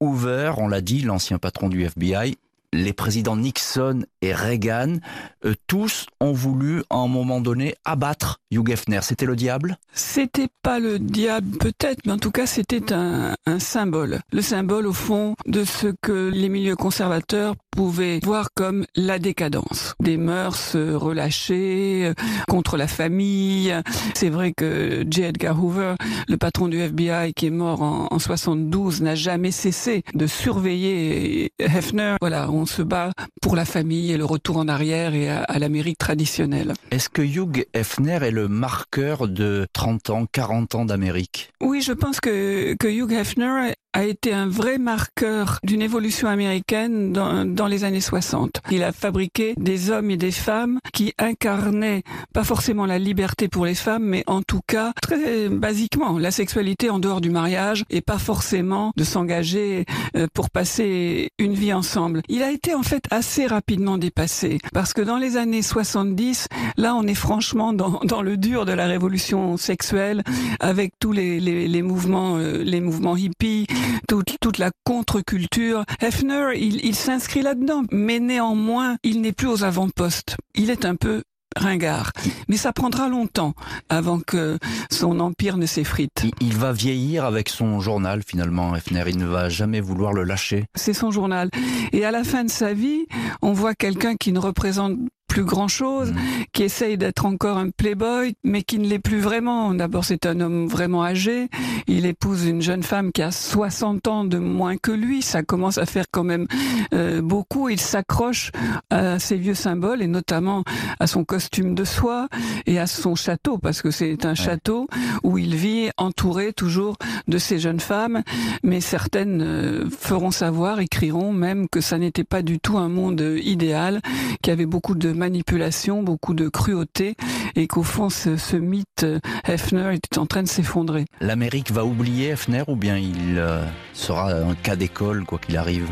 Hoover, 0.00 0.52
on 0.58 0.68
l'a 0.68 0.82
dit, 0.82 1.00
l'ancien 1.00 1.38
patron 1.38 1.70
du 1.70 1.84
FBI, 1.84 2.36
les 2.72 2.92
présidents 2.92 3.36
Nixon 3.36 4.04
et 4.22 4.34
Reagan, 4.34 4.96
euh, 5.44 5.54
tous 5.66 6.06
ont 6.20 6.32
voulu 6.32 6.82
à 6.90 6.96
un 6.96 7.08
moment 7.08 7.40
donné 7.40 7.74
abattre 7.84 8.40
Hugh 8.50 8.70
Hefner. 8.70 9.00
C'était 9.02 9.26
le 9.26 9.36
diable? 9.36 9.78
C'était 9.92 10.48
pas 10.62 10.78
le 10.78 10.98
diable 10.98 11.56
peut-être, 11.58 12.00
mais 12.06 12.12
en 12.12 12.18
tout 12.18 12.30
cas 12.30 12.46
c'était 12.46 12.92
un, 12.92 13.34
symbole. 13.58 14.20
Le 14.32 14.42
symbole 14.42 14.86
au 14.86 14.92
fond 14.92 15.34
de 15.46 15.64
ce 15.64 15.88
que 16.02 16.30
les 16.32 16.48
milieux 16.48 16.76
conservateurs 16.76 17.54
pouvaient 17.70 18.20
voir 18.22 18.48
comme 18.54 18.86
la 18.96 19.18
décadence. 19.18 19.94
Des 20.00 20.16
mœurs 20.16 20.74
relâchées 20.74 22.06
euh, 22.06 22.14
contre 22.48 22.76
la 22.76 22.86
famille. 22.86 23.74
C'est 24.14 24.30
vrai 24.30 24.52
que 24.52 25.04
J. 25.10 25.22
Edgar 25.22 25.62
Hoover, 25.62 25.94
le 26.28 26.36
patron 26.36 26.68
du 26.68 26.78
FBI 26.78 27.32
qui 27.34 27.46
est 27.46 27.50
mort 27.50 27.82
en, 27.82 28.08
en 28.10 28.18
72, 28.18 29.02
n'a 29.02 29.14
jamais 29.14 29.50
cessé 29.50 30.02
de 30.14 30.26
surveiller 30.26 31.52
Hefner. 31.58 32.16
Voilà, 32.20 32.50
on 32.56 32.66
se 32.66 32.82
bat 32.82 33.12
pour 33.40 33.56
la 33.56 33.64
famille 33.64 34.12
et 34.12 34.16
le 34.16 34.24
retour 34.24 34.56
en 34.56 34.68
arrière 34.68 35.14
et 35.14 35.28
à, 35.28 35.42
à 35.42 35.58
l'Amérique 35.58 35.98
traditionnelle. 35.98 36.74
Est-ce 36.90 37.08
que 37.08 37.22
Hugh 37.22 37.66
Hefner 37.74 38.18
est 38.22 38.30
le 38.30 38.48
marqueur 38.48 39.28
de 39.28 39.66
30 39.72 40.10
ans, 40.10 40.26
40 40.30 40.74
ans 40.74 40.84
d'Amérique? 40.84 41.52
Oui, 41.60 41.82
je 41.82 41.92
pense 41.92 42.20
que, 42.20 42.74
que 42.74 42.88
Hugh 42.88 43.12
Hefner 43.12 43.74
a 43.96 44.04
été 44.04 44.34
un 44.34 44.46
vrai 44.46 44.76
marqueur 44.76 45.58
d'une 45.62 45.80
évolution 45.80 46.28
américaine 46.28 47.14
dans, 47.14 47.46
dans, 47.46 47.66
les 47.66 47.82
années 47.82 48.02
60. 48.02 48.60
Il 48.70 48.84
a 48.84 48.92
fabriqué 48.92 49.54
des 49.56 49.90
hommes 49.90 50.10
et 50.10 50.18
des 50.18 50.32
femmes 50.32 50.80
qui 50.92 51.14
incarnaient 51.16 52.02
pas 52.34 52.44
forcément 52.44 52.84
la 52.84 52.98
liberté 52.98 53.48
pour 53.48 53.64
les 53.64 53.74
femmes, 53.74 54.04
mais 54.04 54.22
en 54.26 54.42
tout 54.42 54.60
cas, 54.66 54.92
très 55.00 55.48
basiquement, 55.48 56.18
la 56.18 56.30
sexualité 56.30 56.90
en 56.90 56.98
dehors 56.98 57.22
du 57.22 57.30
mariage 57.30 57.84
et 57.88 58.02
pas 58.02 58.18
forcément 58.18 58.92
de 58.96 59.02
s'engager 59.02 59.86
euh, 60.14 60.26
pour 60.34 60.50
passer 60.50 61.30
une 61.38 61.54
vie 61.54 61.72
ensemble. 61.72 62.20
Il 62.28 62.42
a 62.42 62.50
été 62.50 62.74
en 62.74 62.82
fait 62.82 63.04
assez 63.10 63.46
rapidement 63.46 63.96
dépassé 63.96 64.58
parce 64.74 64.92
que 64.92 65.00
dans 65.00 65.16
les 65.16 65.38
années 65.38 65.62
70, 65.62 66.48
là 66.76 66.94
on 66.94 67.06
est 67.06 67.14
franchement 67.14 67.72
dans, 67.72 68.00
dans 68.04 68.20
le 68.20 68.36
dur 68.36 68.66
de 68.66 68.72
la 68.72 68.84
révolution 68.84 69.56
sexuelle 69.56 70.22
avec 70.60 70.92
tous 70.98 71.12
les, 71.12 71.40
les, 71.40 71.66
les 71.66 71.82
mouvements, 71.82 72.36
euh, 72.36 72.62
les 72.62 72.82
mouvements 72.82 73.16
hippies, 73.16 73.66
toute, 74.08 74.36
toute 74.40 74.58
la 74.58 74.70
contre-culture. 74.84 75.84
Hefner, 76.00 76.52
il, 76.56 76.84
il 76.84 76.94
s'inscrit 76.94 77.42
là-dedans, 77.42 77.82
mais 77.90 78.20
néanmoins, 78.20 78.96
il 79.02 79.20
n'est 79.20 79.32
plus 79.32 79.48
aux 79.48 79.64
avant-postes. 79.64 80.36
Il 80.54 80.70
est 80.70 80.84
un 80.84 80.96
peu 80.96 81.22
ringard. 81.56 82.12
Mais 82.48 82.56
ça 82.56 82.72
prendra 82.72 83.08
longtemps 83.08 83.54
avant 83.88 84.20
que 84.20 84.58
son 84.90 85.20
empire 85.20 85.56
ne 85.56 85.66
s'effrite. 85.66 86.10
Il, 86.22 86.30
il, 86.40 86.56
va 86.56 86.72
vieillir 86.72 87.24
avec 87.24 87.48
son 87.48 87.80
journal 87.80 88.22
finalement, 88.26 88.74
Hefner. 88.76 89.04
Il 89.08 89.18
ne 89.18 89.26
va 89.26 89.48
jamais 89.48 89.80
vouloir 89.80 90.12
le 90.12 90.24
lâcher. 90.24 90.66
C'est 90.74 90.92
son 90.92 91.10
journal. 91.10 91.50
Et 91.92 92.04
à 92.04 92.10
la 92.10 92.24
fin 92.24 92.44
de 92.44 92.50
sa 92.50 92.72
vie, 92.72 93.06
on 93.42 93.52
voit 93.52 93.74
quelqu'un 93.74 94.16
qui 94.16 94.32
ne 94.32 94.38
représente 94.38 94.98
plus 95.26 95.44
grand 95.44 95.68
chose, 95.68 96.12
mmh. 96.12 96.16
qui 96.52 96.62
essaye 96.62 96.98
d'être 96.98 97.26
encore 97.26 97.58
un 97.58 97.70
playboy, 97.70 98.34
mais 98.44 98.62
qui 98.62 98.78
ne 98.78 98.86
l'est 98.86 98.98
plus 98.98 99.20
vraiment. 99.20 99.74
D'abord, 99.74 100.04
c'est 100.04 100.26
un 100.26 100.40
homme 100.40 100.66
vraiment 100.66 101.04
âgé. 101.04 101.48
Il 101.86 102.06
épouse 102.06 102.46
une 102.46 102.62
jeune 102.62 102.82
femme 102.82 103.12
qui 103.12 103.22
a 103.22 103.30
60 103.30 104.08
ans 104.08 104.24
de 104.24 104.38
moins 104.38 104.76
que 104.76 104.92
lui. 104.92 105.22
Ça 105.22 105.42
commence 105.42 105.78
à 105.78 105.86
faire 105.86 106.06
quand 106.10 106.24
même 106.24 106.46
euh, 106.94 107.22
beaucoup. 107.22 107.68
Il 107.68 107.80
s'accroche 107.80 108.50
à 108.90 109.18
ses 109.18 109.36
vieux 109.36 109.54
symboles 109.54 110.02
et 110.02 110.06
notamment 110.06 110.64
à 111.00 111.06
son 111.06 111.24
costume 111.24 111.74
de 111.74 111.84
soie 111.84 112.28
et 112.66 112.78
à 112.78 112.86
son 112.86 113.14
château, 113.14 113.58
parce 113.58 113.82
que 113.82 113.90
c'est 113.90 114.24
un 114.24 114.34
château 114.34 114.86
où 115.22 115.38
il 115.38 115.54
vit 115.54 115.90
entouré 115.96 116.52
toujours 116.52 116.96
de 117.28 117.38
ces 117.38 117.58
jeunes 117.58 117.80
femmes. 117.80 118.22
Mais 118.62 118.80
certaines 118.80 119.42
euh, 119.42 119.90
feront 119.90 120.30
savoir, 120.30 120.80
écriront 120.80 121.32
même 121.32 121.68
que 121.68 121.80
ça 121.80 121.98
n'était 121.98 122.24
pas 122.24 122.42
du 122.42 122.58
tout 122.58 122.78
un 122.78 122.88
monde 122.88 123.20
idéal, 123.42 124.00
qu'il 124.42 124.50
y 124.50 124.54
avait 124.54 124.66
beaucoup 124.66 124.94
de 124.94 125.12
manipulation, 125.16 126.02
beaucoup 126.02 126.34
de 126.34 126.48
cruauté, 126.48 127.16
et 127.54 127.66
qu'au 127.66 127.82
fond, 127.82 128.10
ce, 128.10 128.56
mythe 128.56 129.06
Hefner 129.46 129.94
était 129.94 130.18
en 130.18 130.26
train 130.26 130.42
de 130.42 130.48
s'effondrer. 130.48 131.06
L'Amérique 131.20 131.70
va 131.72 131.84
oublier 131.84 132.28
Hefner 132.28 132.62
ou 132.68 132.76
bien 132.76 132.96
il 132.96 133.38
euh, 133.38 133.64
sera 133.92 134.32
un 134.32 134.54
cas 134.54 134.76
d'école, 134.76 135.24
quoi 135.24 135.38
qu'il 135.38 135.56
arrive? 135.56 135.88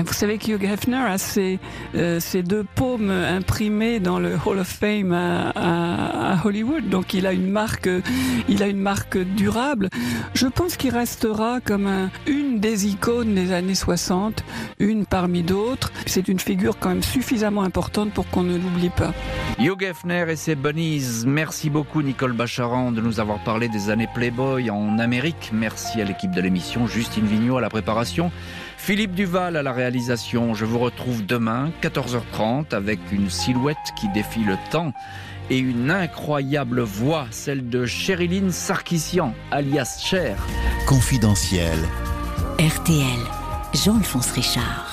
Vous 0.00 0.12
savez 0.12 0.38
que 0.38 0.52
Hugh 0.52 0.64
Hefner 0.64 0.96
a 0.96 1.18
ses, 1.18 1.58
euh, 1.94 2.18
ses, 2.18 2.42
deux 2.42 2.64
paumes 2.74 3.10
imprimées 3.10 4.00
dans 4.00 4.18
le 4.18 4.38
Hall 4.44 4.58
of 4.58 4.66
Fame 4.66 5.12
à, 5.12 6.40
Hollywood, 6.44 6.88
donc 6.88 7.14
il 7.14 7.26
a 7.26 7.32
une 7.32 7.50
marque, 7.50 7.88
il 8.48 8.62
a 8.62 8.68
une 8.68 8.80
marque 8.80 9.18
durable. 9.18 9.88
Je 10.34 10.46
pense 10.46 10.76
qu'il 10.76 10.92
restera 10.92 11.60
comme 11.60 11.86
un, 11.86 12.10
une 12.26 12.58
des 12.58 12.86
icônes 12.86 13.34
des 13.34 13.52
années 13.52 13.74
60, 13.74 14.44
une 14.78 15.04
parmi 15.04 15.42
d'autres. 15.42 15.92
C'est 16.06 16.28
une 16.28 16.40
figure 16.40 16.78
quand 16.78 16.88
même 16.88 17.02
suffisamment 17.02 17.62
importante 17.62 18.12
pour 18.12 18.28
qu'on 18.28 18.42
ne 18.42 18.56
l'oublie 18.56 18.90
pas. 18.90 19.12
Hugh 19.58 19.82
Hefner 19.82 20.24
et 20.30 20.36
ses 20.36 20.54
bunnies. 20.54 21.24
Merci 21.26 21.70
beaucoup 21.70 22.02
Nicole 22.02 22.32
Bacharan 22.32 22.92
de 22.92 23.00
nous 23.00 23.20
avoir 23.20 23.38
parlé 23.44 23.68
des 23.68 23.90
années 23.90 24.08
Playboy 24.14 24.70
en 24.70 24.98
Amérique. 24.98 25.50
Merci 25.52 26.00
à 26.00 26.04
l'équipe 26.04 26.30
de 26.30 26.40
l'émission, 26.40 26.86
Justine 26.86 27.26
Vignot 27.26 27.58
à 27.58 27.60
la 27.60 27.68
préparation. 27.68 28.32
Philippe 28.84 29.14
Duval 29.14 29.56
à 29.56 29.62
la 29.62 29.72
réalisation. 29.72 30.54
Je 30.54 30.64
vous 30.64 30.80
retrouve 30.80 31.24
demain, 31.24 31.70
14h30, 31.82 32.74
avec 32.74 32.98
une 33.12 33.30
silhouette 33.30 33.76
qui 33.94 34.08
défie 34.08 34.42
le 34.42 34.56
temps 34.72 34.92
et 35.50 35.58
une 35.58 35.88
incroyable 35.88 36.80
voix, 36.80 37.28
celle 37.30 37.68
de 37.68 37.86
Chériline 37.86 38.50
Sarkissian, 38.50 39.34
alias 39.52 40.00
Cher. 40.02 40.36
Confidentiel. 40.88 41.78
RTL, 42.58 43.20
Jean-Alphonse 43.72 44.32
Richard. 44.32 44.91